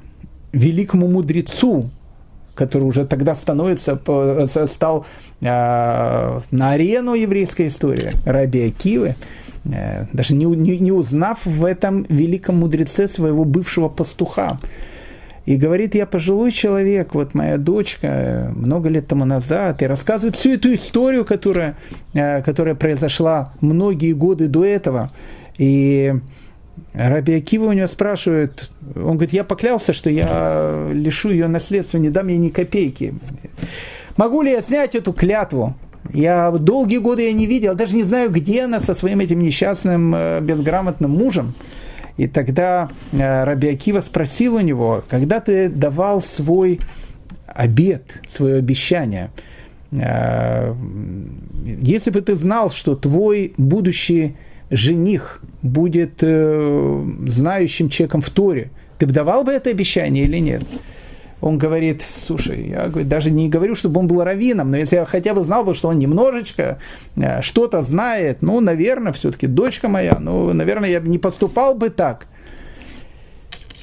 [0.52, 1.90] великому мудрецу,
[2.54, 3.98] который уже тогда становится,
[4.66, 5.06] стал
[5.40, 9.14] э, на арену еврейской истории, Раби Акивы,
[9.64, 14.58] даже не, не, не узнав в этом великом мудреце своего бывшего пастуха.
[15.44, 20.52] И говорит, я пожилой человек, вот моя дочка много лет тому назад, и рассказывает всю
[20.52, 21.76] эту историю, которая,
[22.12, 25.10] которая произошла многие годы до этого.
[25.58, 26.14] И
[26.94, 32.10] Раби Акива у него спрашивает, он говорит, я поклялся, что я лишу ее наследства, не
[32.10, 33.14] дам ей ни копейки.
[34.16, 35.74] Могу ли я снять эту клятву?
[36.12, 40.14] Я долгие годы я не видел, даже не знаю, где она со своим этим несчастным,
[40.14, 41.54] э, безграмотным мужем.
[42.16, 46.80] И тогда э, Раби Акива спросил у него, когда ты давал свой
[47.46, 49.30] обед, свое обещание,
[49.92, 50.74] э,
[51.80, 54.36] если бы ты знал, что твой будущий
[54.72, 60.64] жених будет э, знающим человеком в Торе, ты бы давал бы это обещание или нет?
[61.42, 65.04] Он говорит, слушай, я говорит, даже не говорю, чтобы он был раввином, но если я
[65.04, 66.78] хотя бы знал бы, что он немножечко
[67.16, 71.90] э, что-то знает, ну, наверное, все-таки дочка моя, ну, наверное, я бы не поступал бы
[71.90, 72.26] так.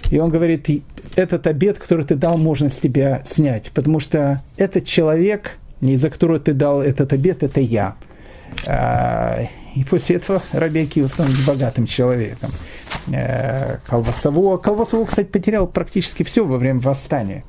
[0.10, 0.67] И он говорит,
[1.15, 6.39] этот обед, который ты дал, можно с тебя снять, потому что этот человек, из-за которого
[6.39, 7.95] ты дал этот обед, это я.
[9.75, 12.51] И после этого Раби Акива становится богатым человеком.
[13.08, 14.58] Э, Колбасово.
[14.58, 17.43] Колбасово, кстати, потерял практически все во время восстания.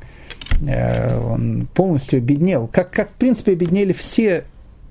[0.66, 2.68] Э, он полностью обеднел.
[2.68, 4.44] Как, как в принципе, обеднели все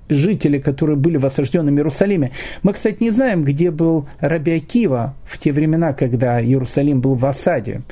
[0.08, 2.32] жители, которые были в осажденном Иерусалиме.
[2.62, 7.24] Мы, кстати, не знаем, где был Раби Акива в те времена, когда Иерусалим был в
[7.24, 7.82] осаде.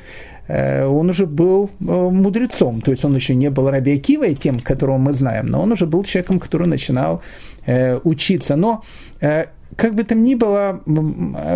[0.47, 4.97] Э, он уже был мудрецом, то есть он еще не был Раби Акивой, тем, которого
[4.97, 7.21] мы знаем, но он уже был человеком, который начинал
[7.69, 8.55] э, учиться.
[8.55, 8.83] Но
[9.21, 10.81] э, как бы там ни было,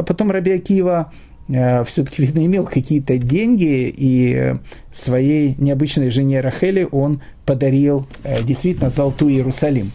[0.07, 1.11] потом Раби Акива
[1.49, 4.55] э, все-таки, видно, имел какие-то деньги, и
[4.93, 9.91] своей необычной жене Рахели он подарил э, действительно золотую Иерусалим.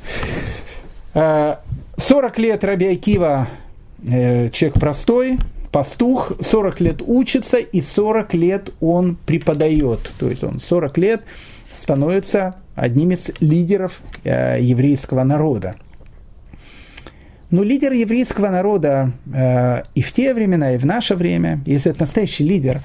[1.14, 1.58] 40
[2.38, 3.48] э, лет Раби Акива
[4.04, 5.38] э, человек простой,
[5.70, 10.10] пастух, 40 лет учится, и 40 лет он преподает.
[10.18, 11.22] То есть он 40 лет
[11.76, 15.76] становится одним из лидеров э, еврейского народа.
[17.50, 22.00] Но лидер еврейского народа э, и в те времена, и в наше время, если это
[22.00, 22.80] настоящий лидер,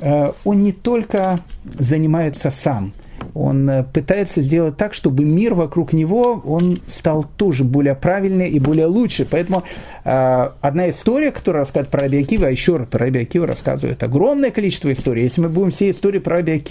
[0.00, 1.38] э, он не только
[1.78, 2.92] занимается сам,
[3.34, 8.58] он э, пытается сделать так, чтобы мир вокруг него, он стал тоже более правильный и
[8.58, 9.26] более лучше.
[9.28, 9.62] Поэтому
[10.04, 14.50] э, одна история, которая рассказывает про Раби а еще раз про Раби Акива рассказывает огромное
[14.50, 15.24] количество историй.
[15.24, 16.62] Если мы будем все истории про Раби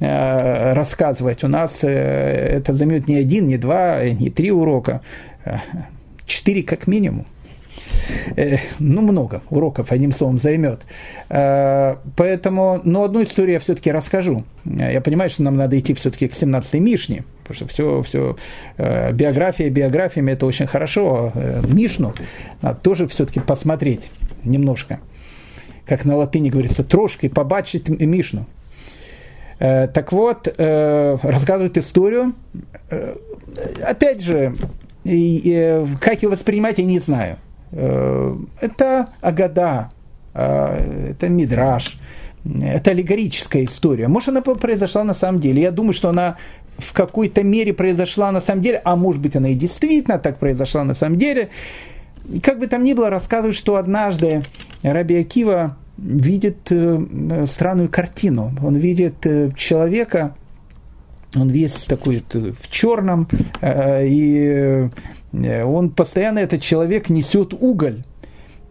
[0.00, 5.02] э, рассказывать, у нас э, это займет не один, не два, не три урока.
[6.26, 7.26] Четыре как минимум.
[8.36, 10.80] Э, ну, много уроков, одним словом, займет.
[11.28, 14.44] Э, поэтому, но одну историю я все-таки расскажу.
[14.64, 18.36] Я понимаю, что нам надо идти все-таки к 17-й Мишне, потому что все, все
[18.76, 21.32] э, биография биографиями это очень хорошо.
[21.66, 22.14] Мишну
[22.62, 24.10] надо тоже все-таки посмотреть
[24.44, 25.00] немножко.
[25.86, 28.46] Как на латыни говорится, трошки побачить Мишну.
[29.58, 32.34] Так вот, рассказывают историю.
[33.82, 34.54] Опять же,
[35.04, 37.38] и, как ее воспринимать, я не знаю.
[37.72, 39.90] Э, это Агада,
[40.32, 41.98] э, это Мидраш,
[42.44, 44.08] это аллегорическая история.
[44.08, 45.62] Может, она произошла на самом деле.
[45.62, 46.36] Я думаю, что она
[46.78, 50.84] в какой-то мере произошла на самом деле, а может быть, она и действительно так произошла
[50.84, 51.50] на самом деле.
[52.42, 54.42] Как бы там ни было, рассказывают, что однажды
[54.82, 58.52] Раби Акива видит э, странную картину.
[58.62, 60.34] Он видит человека,
[61.34, 63.28] он весь такой в черном,
[63.60, 64.88] э, и
[65.32, 68.02] э, он постоянно, этот человек, несет уголь.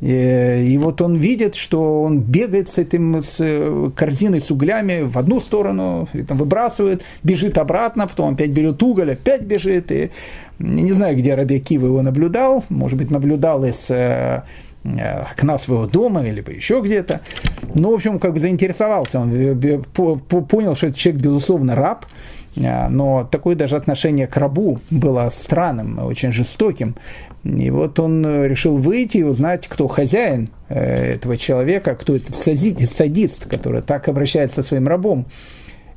[0.02, 5.18] И вот он видит, что он бегает с этим с э, корзиной с углями в
[5.18, 9.94] одну сторону, там выбрасывает, бежит обратно, потом опять берет уголь, опять бежит.
[9.94, 10.12] И
[10.60, 13.90] не знаю, где Раби Кива его наблюдал, может быть, наблюдал из
[14.84, 17.22] окна своего дома, либо еще где-то.
[17.74, 19.32] Ну, в общем, как бы заинтересовался, он
[19.94, 22.06] понял, что этот человек, безусловно, раб,
[22.56, 26.96] но такое даже отношение к рабу было странным, очень жестоким.
[27.44, 32.36] И вот он э, решил выйти и узнать, кто хозяин э, этого человека, кто этот
[32.36, 35.26] садист, садист который так обращается со своим рабом.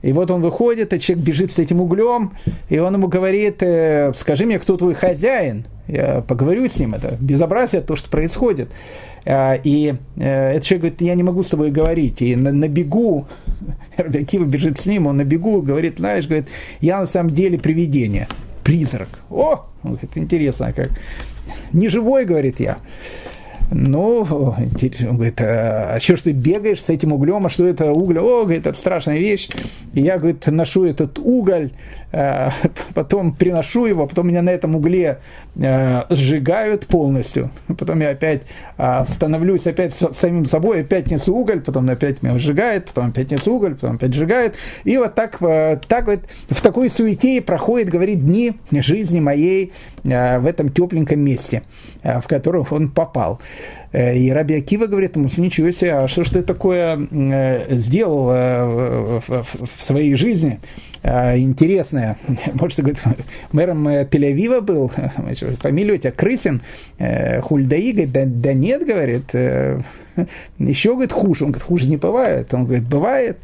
[0.02, 2.32] И вот он выходит, а человек бежит с этим углем,
[2.68, 7.16] и он ему говорит, э, скажи мне, кто твой хозяин, я поговорю с ним, это
[7.20, 8.68] безобразие, то, что происходит.
[9.26, 12.22] А, и этот человек говорит, я не могу с тобой говорить.
[12.22, 13.26] И на, на бегу,
[13.96, 16.46] Рабиакива бежит с ним, он на бегу говорит, знаешь, говорит,
[16.80, 18.28] я на самом деле привидение,
[18.62, 19.08] призрак.
[19.30, 20.90] О, это интересно, как
[21.72, 22.78] не живой, говорит я.
[23.70, 27.90] Ну, он говорит, а, а что ж ты бегаешь с этим углем, а что это
[27.90, 28.18] уголь?
[28.18, 29.48] О, говорит, это страшная вещь.
[29.92, 31.72] И я, говорит, ношу этот уголь,
[32.05, 32.05] э,
[32.94, 35.18] потом приношу его, потом меня на этом угле
[35.56, 38.42] э, сжигают полностью, потом я опять
[38.78, 43.56] э, становлюсь опять самим собой, опять несу уголь, потом опять меня сжигает, потом опять несу
[43.56, 44.54] уголь, потом опять сжигает,
[44.84, 50.70] и вот так, так вот в такой суете проходит, говорит, дни жизни моей в этом
[50.70, 51.64] тепленьком месте,
[52.02, 53.40] в которое он попал.
[53.92, 56.98] И Раби Акива говорит ему, ничего себе, а что ж ты такое
[57.70, 60.60] сделал в своей жизни?
[61.02, 62.18] Интересная.
[62.54, 62.98] Может, говорит,
[63.52, 64.90] мэром э, Тель-Авива был,
[65.60, 66.62] фамилия у тебя Крысин,
[66.98, 69.80] э, Хульдаи, говорит, да, да нет, говорит, э,
[70.58, 71.44] еще, говорит, хуже.
[71.44, 72.52] Он говорит, хуже не бывает.
[72.52, 73.38] Он говорит, бывает.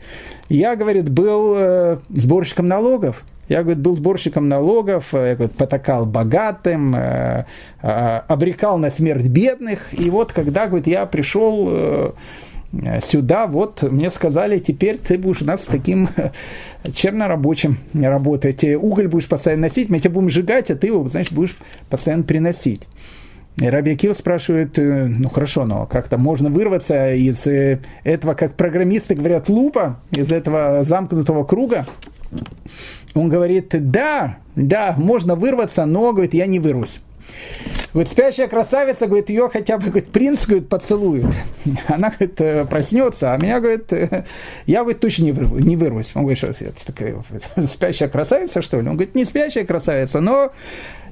[0.48, 3.24] Я, говорит, был сборщиком налогов.
[3.52, 6.96] Я, говорит, был сборщиком налогов, я, говорит, потакал богатым,
[7.82, 9.92] обрекал на смерть бедных.
[9.92, 12.14] И вот когда, говорит, я пришел
[13.04, 16.08] сюда, вот мне сказали, теперь ты будешь у нас таким
[16.94, 18.64] чернорабочим работать.
[18.64, 21.54] Уголь будешь постоянно носить, мы тебя будем сжигать, а ты его, значит, будешь
[21.90, 22.88] постоянно приносить.
[23.58, 28.54] И Раби Акива спрашивает, э, ну хорошо, но как-то можно вырваться из э, этого, как
[28.54, 31.86] программисты говорят, лупа, из этого замкнутого круга.
[33.14, 37.00] Он говорит, да, да, можно вырваться, но, говорит, я не вырвусь.
[37.92, 41.26] Говорит, спящая красавица, говорит, ее хотя бы, говорит, принц, говорит, поцелует.
[41.88, 44.24] Она, говорит, э, проснется, а меня, говорит, э,
[44.66, 46.12] я, говорит, точно не, вырву, не вырвусь.
[46.14, 47.16] Он говорит, что это такая
[47.66, 48.88] спящая красавица, что ли?
[48.88, 50.52] Он говорит, не спящая красавица, но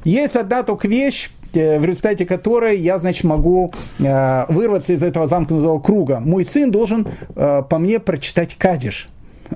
[0.05, 5.81] есть одна только вещь, э, в результате которой я, значит, могу вырваться из этого замкнутого
[5.81, 6.21] круга.
[6.21, 9.09] Мой сын должен по мне прочитать кадиш.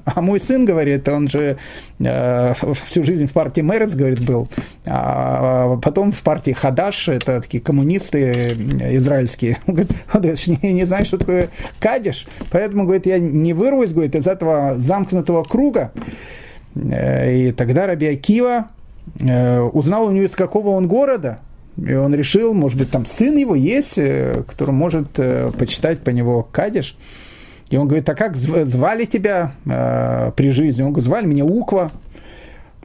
[0.05, 1.57] А мой сын, говорит, он же
[1.99, 2.55] э,
[2.87, 4.49] всю жизнь в партии Мерец, говорит, был,
[4.87, 8.53] а потом в партии Хадаш, это такие коммунисты
[8.97, 9.59] израильские.
[9.67, 10.23] Он говорит, он
[10.63, 15.43] не, не знает, что такое кадиш, поэтому, говорит, я не вырвусь, говорит, из этого замкнутого
[15.45, 15.93] круга.
[16.75, 18.69] Э, и тогда Раби Акива
[19.21, 21.39] э, узнал у него, из какого он города,
[21.77, 25.13] и он решил, может быть, там сын его есть, э, который может
[25.59, 26.97] почитать по него кадиш.
[27.75, 30.83] И он говорит, а как звали тебя э, при жизни?
[30.83, 31.91] Он говорит, звали меня Уква.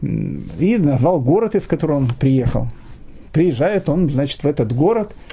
[0.01, 2.69] И назвал город, из которого он приехал.
[3.31, 5.13] Приезжает он, значит, в этот город–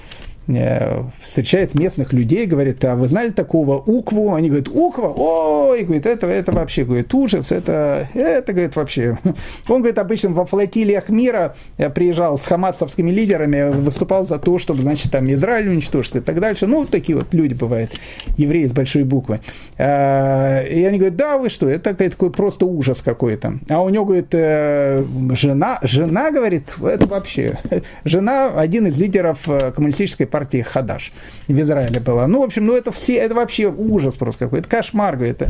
[0.47, 4.34] встречает местных людей, говорит, а вы знали такого Укву?
[4.34, 5.12] Они говорят, Уква?
[5.16, 9.18] Ой, говорит, это, это вообще, говорит, ужас, это, это, говорит, вообще.
[9.68, 14.82] Он, говорит, обычно во флотилиях мира я приезжал с хамасовскими лидерами, выступал за то, чтобы,
[14.82, 16.66] значит, там Израиль уничтожить и так дальше.
[16.66, 17.90] Ну, такие вот люди бывают,
[18.36, 19.40] евреи с большой буквы.
[19.78, 23.55] А, и они говорят, да, вы что, это такой просто ужас какой-то.
[23.68, 27.59] А у него, говорит, э, жена, жена, говорит, это вообще,
[28.05, 31.12] жена один из лидеров э, коммунистической Хадаш
[31.49, 32.26] в Израиле была.
[32.26, 35.43] Ну, в общем, ну это все, это вообще ужас просто какой-то, кошмар, говорит.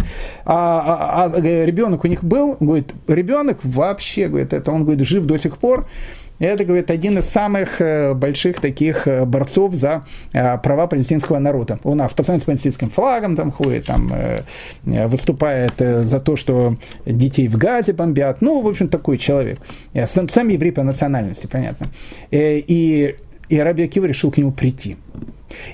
[0.44, 5.24] А, а, а ребенок у них был, говорит, ребенок вообще, говорит, это он, говорит, жив
[5.24, 5.86] до сих пор.
[6.38, 11.78] Это, говорит, один из самых э, больших таких э, борцов за э, права палестинского народа.
[11.82, 14.12] У нас пацан с палестинским флагом там ходит, там
[14.84, 16.76] выступает за то, что
[17.06, 18.42] детей в Газе бомбят.
[18.42, 19.58] Ну, в общем, такой человек.
[20.06, 21.86] Сам, сам еврей по национальности, понятно.
[22.30, 23.16] И
[23.48, 24.96] и Раби Акива решил к нему прийти.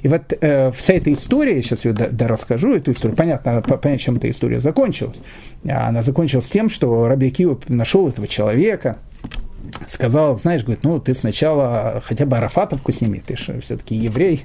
[0.03, 3.63] И вот э, вся эта история, я сейчас ее да, да расскажу, эту историю, понятно,
[3.63, 5.21] понятно, чем эта история закончилась.
[5.65, 8.99] Она закончилась тем, что Раби Акива нашел этого человека,
[9.89, 14.43] сказал, знаешь, говорит, ну, ты сначала хотя бы Арафатовку сними, ты же все-таки еврей.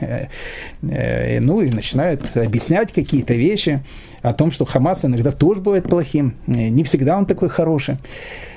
[0.81, 3.83] Э, ну, и начинает объяснять какие-то вещи
[4.21, 7.97] о том, что Хамас иногда тоже бывает плохим, э, не всегда он такой хороший.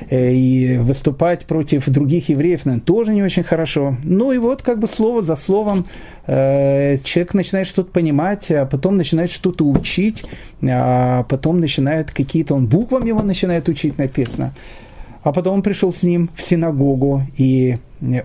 [0.09, 3.97] Э, и выступать против других евреев, наверное, тоже не очень хорошо.
[4.05, 5.87] Ну, и вот как бы слово за словом
[6.27, 10.25] человек начинает что-то понимать, а потом начинает что-то учить,
[10.63, 14.53] а потом начинает какие-то, он буквами его начинает учить написано.
[15.23, 17.79] А потом он пришел с ним в синагогу, и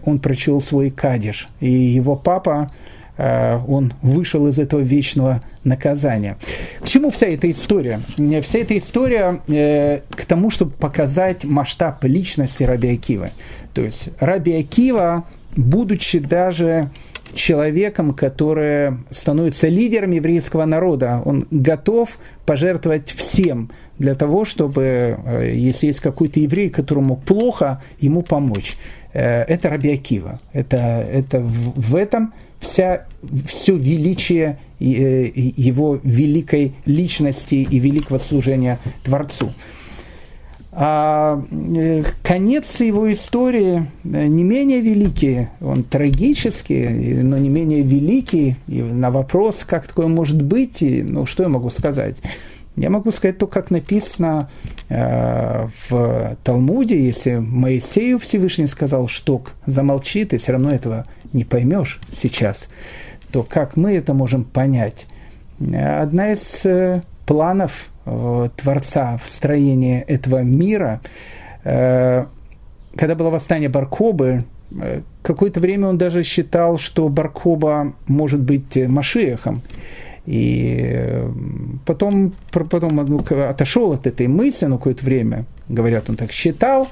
[0.06, 1.50] он прочел свой кадиш.
[1.60, 2.72] И его папа,
[3.18, 6.38] э, он вышел из этого вечного наказания.
[6.82, 8.00] К чему вся эта история?
[8.41, 13.32] Вся эта история э, к тому, чтобы показать масштаб личности Раби Акивы.
[13.74, 15.26] То есть Раби Акива,
[15.58, 16.89] будучи даже
[17.34, 25.88] человеком, который становится лидером еврейского народа, он готов пожертвовать всем– для того, чтобы, э, если
[25.88, 28.78] есть какой-то еврей, которому плохо, ему помочь.
[29.14, 30.39] Э, это Раби Акива.
[30.54, 33.06] Это, это в этом вся,
[33.48, 39.52] все величие э, его великой личности и великого служения Творцу.
[40.78, 41.41] А
[42.22, 48.58] конец его истории не менее великий, он трагический, но не менее великий.
[48.68, 52.18] И на вопрос, как такое может быть, ну что я могу сказать?
[52.76, 54.50] Я могу сказать то, как написано
[54.90, 62.02] э, в Талмуде, если Моисею Всевышний сказал, что замолчи, ты все равно этого не поймешь
[62.12, 62.68] сейчас,
[63.32, 65.08] то как мы это можем понять?
[65.60, 71.02] Одна из э, планов э, Творца в строении этого мира,
[71.64, 74.44] когда было восстание Баркобы,
[75.24, 79.64] какое-то время он даже считал, что Баркоба может быть Машиехом.
[80.26, 81.24] И
[81.86, 86.88] потом, потом ну, отошел от этой мысли на какое-то время, говорят, он так считал.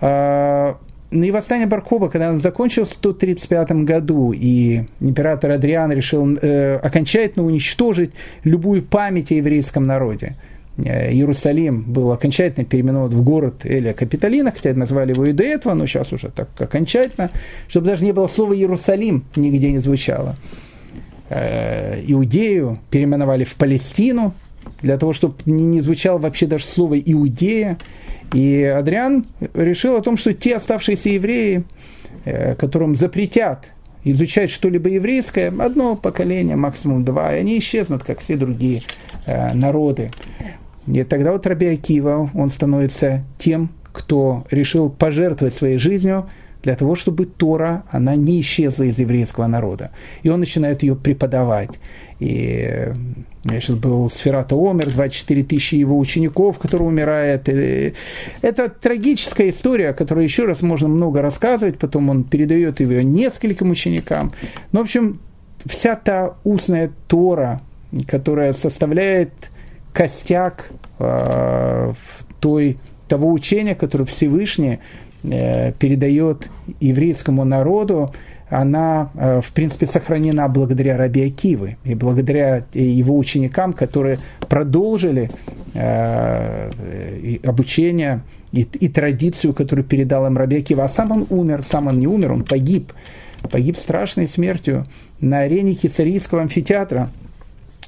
[0.00, 0.76] А,
[1.10, 6.76] ну и восстание Баркоба, когда он закончился в 135 году, и император Адриан решил э,
[6.76, 8.12] окончательно уничтожить
[8.44, 10.36] любую память о еврейском народе.
[10.76, 15.74] Э, Иерусалим был окончательно переименован в город Эля Капитолина, хотя назвали его и до этого,
[15.74, 17.30] но сейчас уже так окончательно,
[17.66, 20.36] чтобы даже не было слова Иерусалим, нигде не звучало.
[21.30, 24.34] Э, Иудею переименовали в Палестину,
[24.82, 27.78] для того, чтобы не, не звучало вообще даже слово «иудея».
[28.34, 31.64] И Адриан решил о том, что те оставшиеся евреи,
[32.24, 33.66] э, которым запретят
[34.02, 38.82] изучать что-либо еврейское, одно поколение, максимум два, и они исчезнут, как все другие
[39.26, 40.10] э, народы.
[40.86, 46.28] И тогда вот Раби Акива, он становится тем, кто решил пожертвовать своей жизнью
[46.62, 49.90] для того, чтобы Тора, она не исчезла из еврейского народа.
[50.22, 51.70] И он начинает ее преподавать.
[52.18, 52.92] И
[53.44, 57.48] я сейчас был Сферата Омер, 24 тысячи его учеников, которые умирают.
[57.48, 63.70] Это трагическая история, о которой еще раз можно много рассказывать, потом он передает ее нескольким
[63.70, 64.32] ученикам.
[64.72, 65.20] Ну, в общем,
[65.64, 67.62] вся та устная Тора,
[68.06, 69.32] которая составляет
[69.94, 71.92] костяк э,
[72.38, 74.78] той, того учения, которое Всевышний Э,
[75.22, 76.50] передает
[76.80, 78.12] еврейскому народу,
[78.50, 84.18] она, э, в принципе, сохранена благодаря Раби Акивы и благодаря его ученикам, которые
[84.48, 85.30] продолжили
[85.72, 90.84] э, обучение и, и традицию, которую передал им Раби Акива.
[90.84, 92.92] А сам он умер, сам он не умер, он погиб.
[93.50, 94.86] Погиб страшной смертью
[95.20, 97.08] на арене Кесарийского амфитеатра.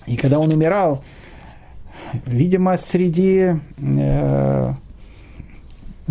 [0.06, 1.02] И когда он умирал,
[2.24, 4.74] видимо, среди э,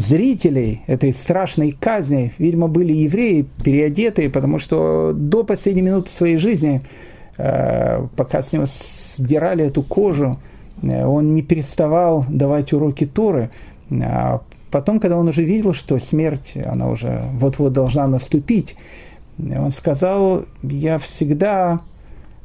[0.01, 6.81] зрителей этой страшной казни, видимо, были евреи, переодетые, потому что до последней минуты своей жизни,
[7.37, 10.39] э, пока с него сдирали эту кожу,
[10.81, 13.51] э, он не переставал давать уроки Торы.
[13.91, 14.41] А
[14.71, 18.75] потом, когда он уже видел, что смерть, она уже вот-вот должна наступить,
[19.37, 21.81] он сказал, я всегда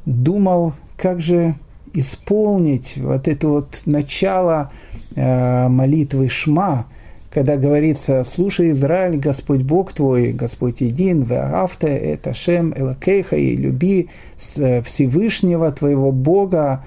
[0.06, 1.54] думал, как же
[1.92, 4.70] исполнить вот это вот начало
[5.14, 6.86] э, молитвы Шма,
[7.30, 14.08] когда говорится, слушай, Израиль, Господь Бог твой, Господь един, веаавте, это Шем, Элакейха, и люби
[14.56, 16.84] э, Всевышнего твоего Бога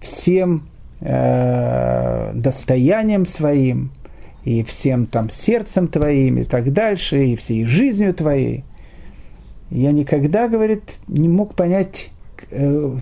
[0.00, 0.68] всем
[1.00, 3.90] э, достоянием своим,
[4.44, 8.64] и всем там сердцем твоим, и так дальше, и всей жизнью твоей.
[9.70, 12.10] Я никогда, говорит, не мог понять,
[12.50, 12.98] э,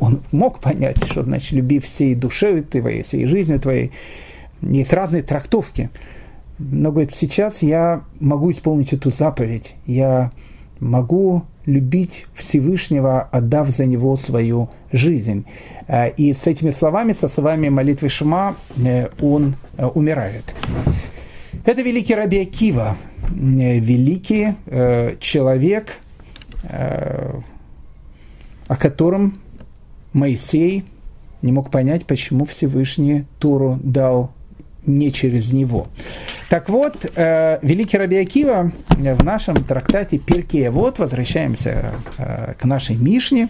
[0.00, 3.92] он мог понять, что значит люби всей душой твоей, всей жизнью твоей,
[4.62, 5.90] есть разные трактовки.
[6.58, 9.74] Но, говорит, сейчас я могу исполнить эту заповедь.
[9.86, 10.30] Я
[10.78, 15.46] могу любить Всевышнего, отдав за него свою жизнь.
[15.86, 20.44] Э, и с этими словами, со словами молитвы Шма, э, он э, умирает.
[21.64, 22.96] Это великий Раби Акива,
[23.30, 24.54] великий
[25.20, 25.92] человек,
[28.66, 29.38] о котором
[30.12, 30.84] Моисей
[31.40, 34.32] не мог понять, почему Всевышний Туру дал
[34.86, 35.88] не через него.
[36.48, 42.96] Так вот, э, великий Раби Акива в нашем трактате Перкея, вот возвращаемся э, к нашей
[42.96, 43.48] Мишне,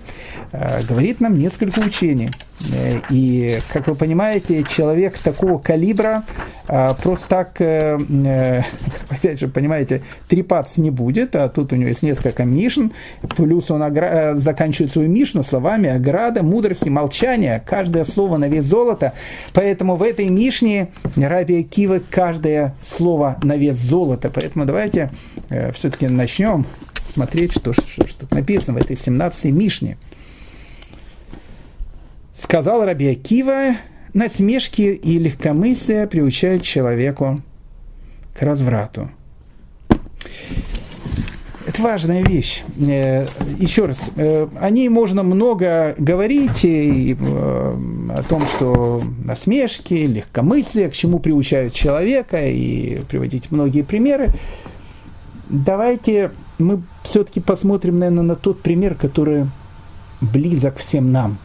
[0.53, 2.29] э, говорит нам несколько учений.
[2.71, 6.25] Э, и, как вы понимаете, человек такого калибра
[6.69, 8.63] э, просто так, э, э,
[9.09, 12.89] опять же, понимаете, трепаться не будет, а тут у него есть несколько Мишн,
[13.37, 14.35] плюс он огра...
[14.35, 19.15] Заканчивает свою Мишну словами ограда, мудрости, молчания, каждое слово на вес золота.
[19.53, 24.31] Поэтому в этой Мишне Раби Акива каждое слово на вес золота.
[24.31, 25.11] Поэтому давайте
[25.75, 26.67] все-таки начнем
[27.13, 29.97] смотреть, что, что, что написано в этой 17-й Мишне.
[32.43, 33.77] Сказал Раби Акива,
[34.15, 37.41] насмешки и легкомыслие приучают человеку
[38.35, 39.09] к разврату.
[41.65, 42.65] Это важная вещь.
[42.85, 43.29] Э,
[43.61, 50.95] еще раз, э, о ней можно много говорить э, о том, что насмешки, легкомыслие, к
[50.95, 54.35] чему приучают человека, и приводить многие примеры.
[55.49, 59.47] Давайте мы все-таки посмотрим, наверное, на тот пример, который
[60.21, 61.39] близок всем нам.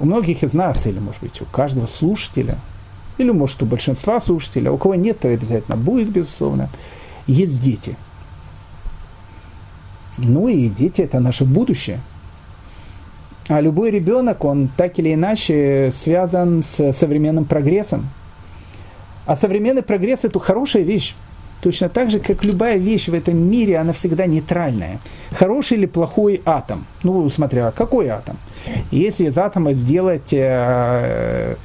[0.00, 2.58] У многих из нас, или, может быть, у каждого слушателя,
[3.18, 6.70] или, может, у большинства слушателей, а у кого нет, то обязательно будет, безусловно,
[7.26, 7.96] есть дети.
[10.16, 12.00] Ну и дети– это наше будущее.
[13.48, 18.08] А любой ребенок, он так или иначе связан с современным прогрессом.
[19.26, 21.14] А современный прогресс– это хорошая вещь.
[21.60, 24.98] Точно так же, как любая вещь в этом мире, она всегда нейтральная.
[25.30, 26.86] Хороший или плохой атом?
[27.02, 28.38] Ну, смотря, какой атом?
[28.90, 31.56] Если из атома сделать э,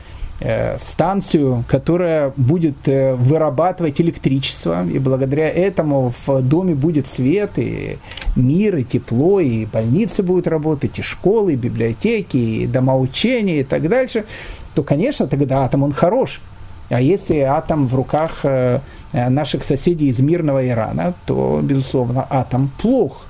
[0.41, 7.97] э, станцию, которая будет э, вырабатывать электричество, и благодаря этому в доме будет свет, и
[8.35, 13.63] мир, и тепло, и больницы будут работать, и школы, и библиотеки, и дома учения, и
[13.63, 14.25] так дальше,
[14.73, 16.41] то, конечно, тогда атом, он хорош–
[16.89, 18.79] а если атом в руках э,
[19.11, 23.25] э, наших соседей из мирного Ирана, то, безусловно, атом плох.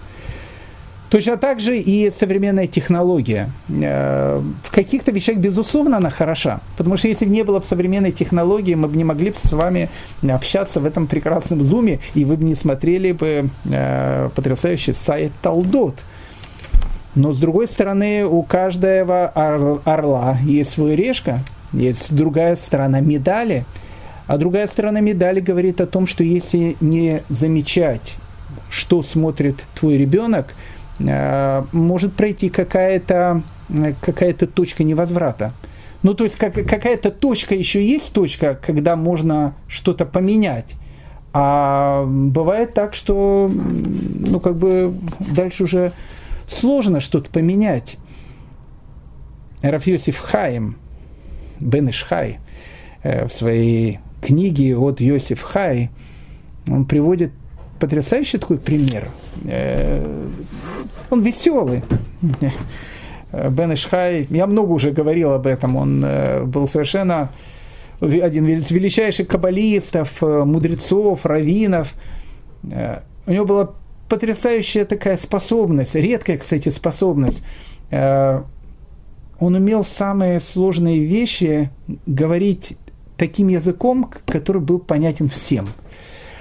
[1.09, 3.49] Точно так же и современная технология.
[3.69, 6.59] Э, в каких-то вещах, безусловно, она хороша.
[6.75, 9.53] Потому что если бы не было бы современной технологии, мы бы не могли бы с
[9.53, 9.89] вами
[10.21, 13.49] общаться в этом прекрасном зуме, и вы бы не смотрели бы
[14.35, 15.95] потрясающий сайт Талдот.
[17.13, 19.27] Но с другой стороны, у каждого
[19.85, 21.39] орла есть свой решка,
[21.75, 23.65] есть другая сторона медали.
[24.27, 28.15] А другая сторона медали говорит о том, что если не замечать,
[28.69, 30.55] что смотрит твой ребенок,
[30.99, 33.43] э, может пройти какая-то
[34.01, 35.53] какая точка невозврата.
[36.03, 40.73] Ну, то есть как, какая-то точка, еще есть точка, когда можно что-то поменять.
[41.33, 45.91] А бывает так, что ну, как бы дальше уже
[46.47, 47.97] сложно что-то поменять.
[49.63, 50.77] Рафиосиф Хаим–
[51.59, 52.39] Бен Ишхай
[53.03, 55.89] э, в своей книге от Йосиф Хай,
[56.67, 57.31] он приводит
[57.79, 59.07] потрясающий такой пример.
[59.45, 60.27] Э,
[61.09, 61.83] он веселый.
[63.31, 67.31] Бен Ишхай, я много уже говорил об этом, он э, был совершенно
[68.01, 71.93] один из величайших каббалистов, мудрецов, раввинов.
[72.63, 73.71] У него была
[74.09, 77.41] потрясающая такая способность, редкая, кстати, способность
[79.39, 81.69] он умел самые сложные вещи
[82.05, 82.77] говорить
[83.17, 85.69] таким языком, который был понятен всем.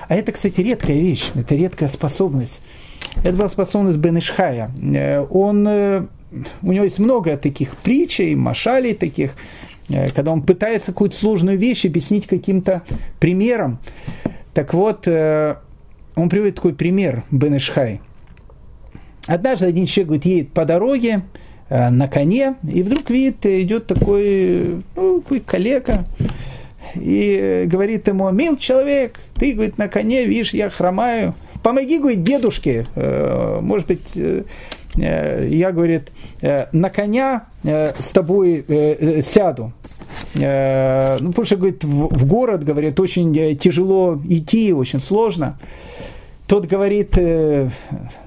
[0.08, 2.60] А это, кстати, редкая вещь, это редкая способность.
[3.22, 4.18] Это была способность Бен.
[4.18, 6.06] Э, он, э,
[6.62, 9.34] у него есть много таких притчей, машалей таких,
[9.88, 12.82] э, когда он пытается какую-то сложную вещь объяснить каким-то
[13.20, 13.78] примером.
[14.52, 17.58] Так вот, он приводит такой пример, Бен.
[19.26, 21.22] Однажды один человек говорит, едет по дороге,
[21.90, 26.04] на коне, и вдруг видит, идет такой, ну, такой калека,
[26.94, 32.86] и говорит ему, мил человек, ты, говорит, на коне, видишь, я хромаю, помоги, говорит, дедушке,
[32.94, 34.44] э, может быть, э,
[34.96, 36.12] я, говорит,
[36.70, 38.64] на коня с тобой
[39.24, 39.72] сяду.
[40.34, 45.58] Ну, потому что, говорит, в город, говорит, очень тяжело идти, очень сложно.
[46.54, 47.68] Тот говорит, э,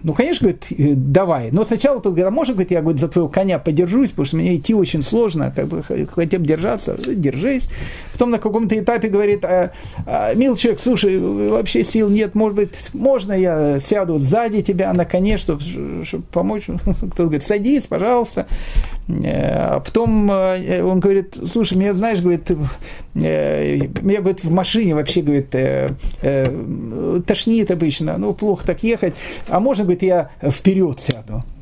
[0.03, 1.49] ну, конечно, говорит, э, давай.
[1.51, 4.35] Но сначала тот говорит, а можно, говорит, я говорит, за твоего коня подержусь, потому что
[4.35, 7.69] мне идти очень сложно, как бы хотя бы держаться, держись.
[8.11, 9.71] Потом на каком-то этапе говорит, а,
[10.05, 15.05] а, мил человек, слушай, вообще сил нет, может быть, можно я сяду сзади тебя на
[15.05, 15.61] коне, чтобы,
[16.03, 16.63] чтобы помочь?
[16.83, 18.45] Кто-то говорит, садись, пожалуйста.
[19.07, 22.49] Э, а потом он говорит, слушай, меня, знаешь, говорит,
[23.13, 25.49] меня, говорит, в машине вообще, говорит,
[27.25, 29.15] тошнит обычно ну, плохо так ехать,
[29.47, 31.16] а можно, говорит, я вперед сяду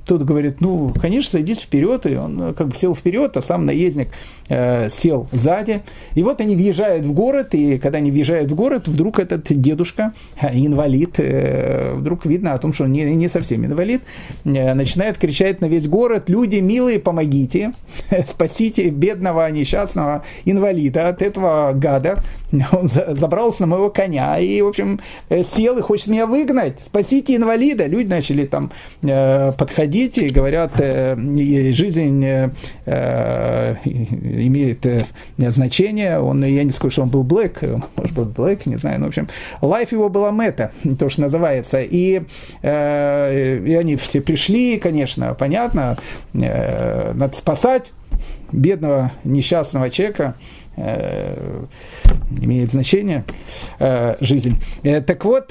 [0.05, 3.65] тот говорит, ну, конечно, садись вперед, и он э, как бы сел вперед, а сам
[3.65, 4.09] наездник
[4.49, 5.81] э, сел сзади.
[6.13, 10.13] И вот они въезжают в город, и когда они въезжают в город, вдруг этот дедушка,
[10.39, 14.03] э, инвалид, э, вдруг видно о том, что он не, не совсем инвалид,
[14.43, 17.73] э, начинает кричать на весь город, люди милые, помогите,
[18.27, 22.23] спасите бедного несчастного инвалида от этого гада.
[22.71, 24.99] Он забрался на моего коня и, в общем,
[25.29, 27.85] э, сел и хочет меня выгнать, спасите инвалида.
[27.87, 31.15] Люди начали там э, подходить дети говорят, э,
[31.73, 32.25] жизнь
[34.25, 34.85] имеет
[35.37, 36.19] значение.
[36.19, 38.99] Он, я не скажу, что он был блэк, может быть, блэк, не знаю.
[38.99, 39.29] Но, в общем,
[39.61, 41.79] лайф его была мета, то, что называется.
[41.81, 42.21] И,
[42.61, 45.97] и они все пришли, конечно, понятно,
[46.33, 47.91] надо спасать
[48.51, 50.35] бедного несчастного человека,
[50.77, 53.23] имеет значение
[53.79, 54.57] э, жизнь.
[54.83, 55.45] Э, так вот,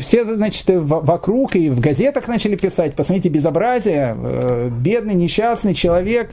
[0.00, 4.16] все, значит, вокруг и в газетах начали писать, посмотрите, безобразие,
[4.70, 6.30] бедный, несчастный человек,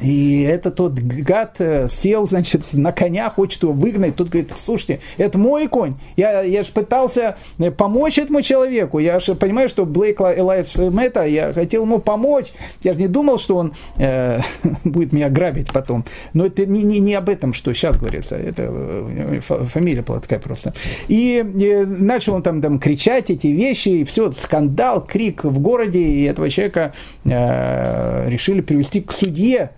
[0.00, 4.16] И это тот гад э, сел, значит, на коня, хочет его выгнать.
[4.16, 5.94] Тут говорит, слушайте, это мой конь.
[6.16, 8.98] Я, я же пытался э, помочь этому человеку.
[8.98, 12.52] Я же понимаю, что Блейк Элайф Мэтта, я хотел ему помочь.
[12.82, 14.40] Я же не думал, что он э,
[14.84, 16.04] будет меня грабить потом.
[16.32, 18.36] Но это не, не, не об этом, что сейчас говорится.
[18.36, 20.74] Это э, фамилия была такая просто.
[21.08, 26.00] И, и начал он там, там кричать эти вещи, и все, скандал, крик в городе,
[26.00, 26.92] и этого человека
[27.24, 29.70] э, решили привести к судье.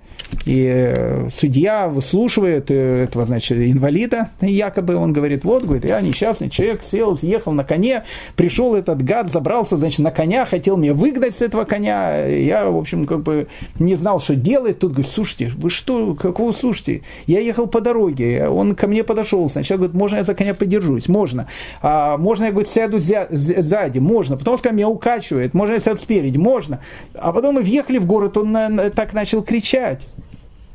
[0.44, 4.94] И э, судья выслушивает э, этого, значит, инвалида, якобы.
[4.96, 8.04] Он говорит, вот, говорит, я несчастный человек, сел, съехал на коне,
[8.36, 12.76] пришел этот гад, забрался, значит, на коня, хотел меня выгнать с этого коня, я, в
[12.76, 13.48] общем, как бы
[13.78, 18.48] не знал, что делать, тут говорит, слушайте, вы что, какого слушайте, я ехал по дороге,
[18.48, 21.48] он ко мне подошел, сначала говорит, можно я за коня подержусь, можно,
[21.82, 26.38] а, можно я, говорит, сяду сзади, можно, потом что меня укачивает, можно я сяду спереди,
[26.38, 26.80] можно,
[27.14, 28.56] а потом мы въехали в город, он
[28.94, 30.06] так начал кричать,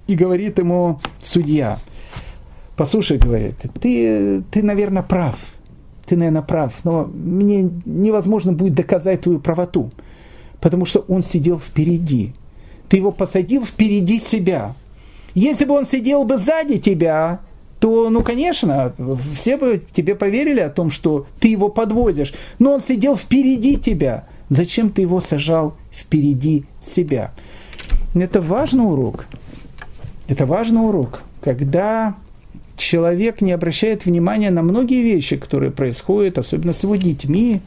[0.08, 1.78] и говорит ему судья,
[2.76, 5.38] послушай, говорит, ты, ты, наверное, прав,
[6.06, 9.92] ты, наверное, прав, но мне невозможно будет доказать твою правоту,
[10.60, 12.34] потому что он сидел впереди.
[12.90, 14.76] Ты его посадил впереди себя.
[15.34, 17.40] Если бы он сидел бы сзади тебя,
[17.80, 18.94] то, ну, конечно,
[19.36, 22.34] все бы тебе поверили о том, что ты его подводишь.
[22.60, 24.28] Но он сидел впереди тебя.
[24.50, 27.34] Зачем ты его сажал впереди себя?
[28.14, 29.26] Это важный урок.
[30.28, 32.16] Это важный урок, когда
[32.78, 37.62] человек не обращает внимания на многие вещи, которые происходят, особенно с его детьми,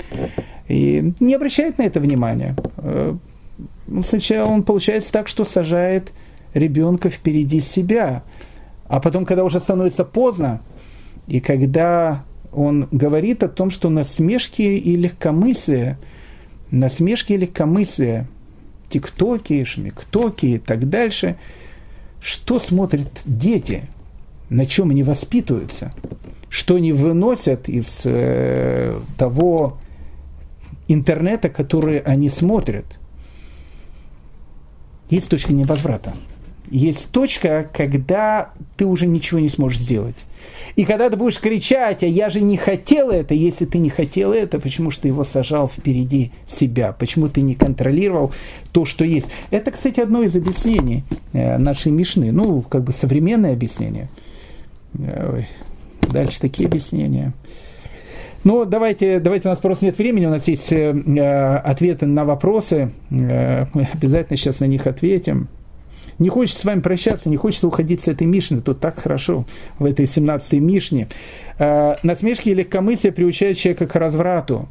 [0.68, 2.56] и не обращает на это внимания.
[2.78, 3.14] Э,
[4.02, 6.12] сначала он получается так, что сажает
[6.54, 8.24] ребенка впереди себя,
[8.88, 10.60] а потом, когда уже становится поздно,
[11.26, 15.98] и когда он говорит о том, что насмешки и легкомыслие,
[16.70, 18.26] насмешки и легкомыслие,
[18.88, 21.36] тиктоки, шмиктоки и так дальше–
[22.20, 23.88] что смотрят дети,
[24.48, 25.92] на чем они воспитываются,
[26.48, 29.78] что они выносят из э, того
[30.88, 32.86] интернета, который они смотрят.
[35.10, 36.14] Есть точка невозврата.
[36.70, 40.16] Есть точка, когда ты уже ничего не сможешь сделать.
[40.74, 44.32] И когда ты будешь кричать, а я же не хотел это, если ты не хотел
[44.32, 46.92] это, почему же ты его сажал впереди себя?
[46.92, 48.32] Почему ты не контролировал
[48.72, 49.28] то, что есть?
[49.50, 52.32] Это, кстати, одно из объяснений э, нашей Мишны.
[52.32, 54.08] Ну, как бы современное объяснение.
[54.98, 55.48] Ой,
[56.12, 57.32] дальше такие объяснения.
[58.44, 62.24] Ну, давайте, давайте, у нас просто нет времени, у нас есть э, э ответы на
[62.24, 65.48] вопросы, э, мы обязательно сейчас на них ответим.
[66.18, 68.60] Не хочется с вами прощаться, не хочется уходить с этой Мишны.
[68.60, 69.44] Тут так хорошо
[69.78, 71.08] в этой 17-й Мишне.
[71.58, 74.68] Э, насмешки и легкомыслие приучают человека к разврату.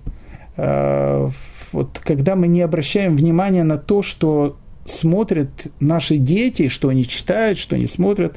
[0.57, 1.29] Э,
[1.71, 7.57] вот когда мы не обращаем внимания на то, что смотрят наши дети, что они читают,
[7.59, 8.35] что они смотрят,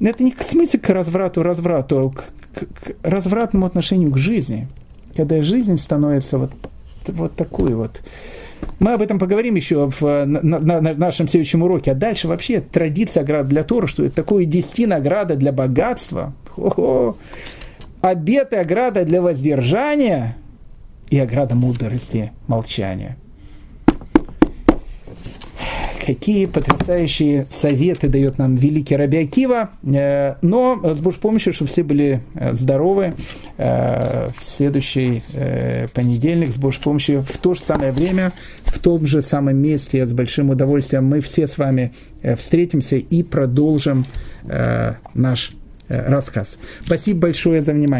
[0.00, 4.68] это не к смысле к разврату, разврату, а к, к, к развратному отношению к жизни.
[5.14, 6.52] Когда жизнь становится вот,
[7.08, 8.00] вот такой вот.
[8.78, 11.92] Мы об этом поговорим еще в, на, на, на нашем следующем уроке.
[11.92, 16.32] А дальше вообще традиция оград для Тора, что это такое десяти награда для богатства.
[16.48, 17.16] Хо-хо.
[18.00, 20.36] Обеты ограда для воздержания
[21.10, 23.16] и ограда мудрости молчания
[26.04, 29.70] какие потрясающие советы дает нам великий Раби Акива.
[29.82, 33.14] Э, но с Божьей помощью, чтобы все были э, здоровы,
[33.56, 35.22] э, в следующий
[35.94, 38.32] понедельник с Божьей помощью в то же самое время,
[38.64, 41.92] в том же самом месте, с большим удовольствием мы все с вами
[42.36, 44.04] встретимся и продолжим
[45.14, 45.52] наш
[45.88, 46.56] рассказ.
[46.84, 47.98] Спасибо большое за внимание.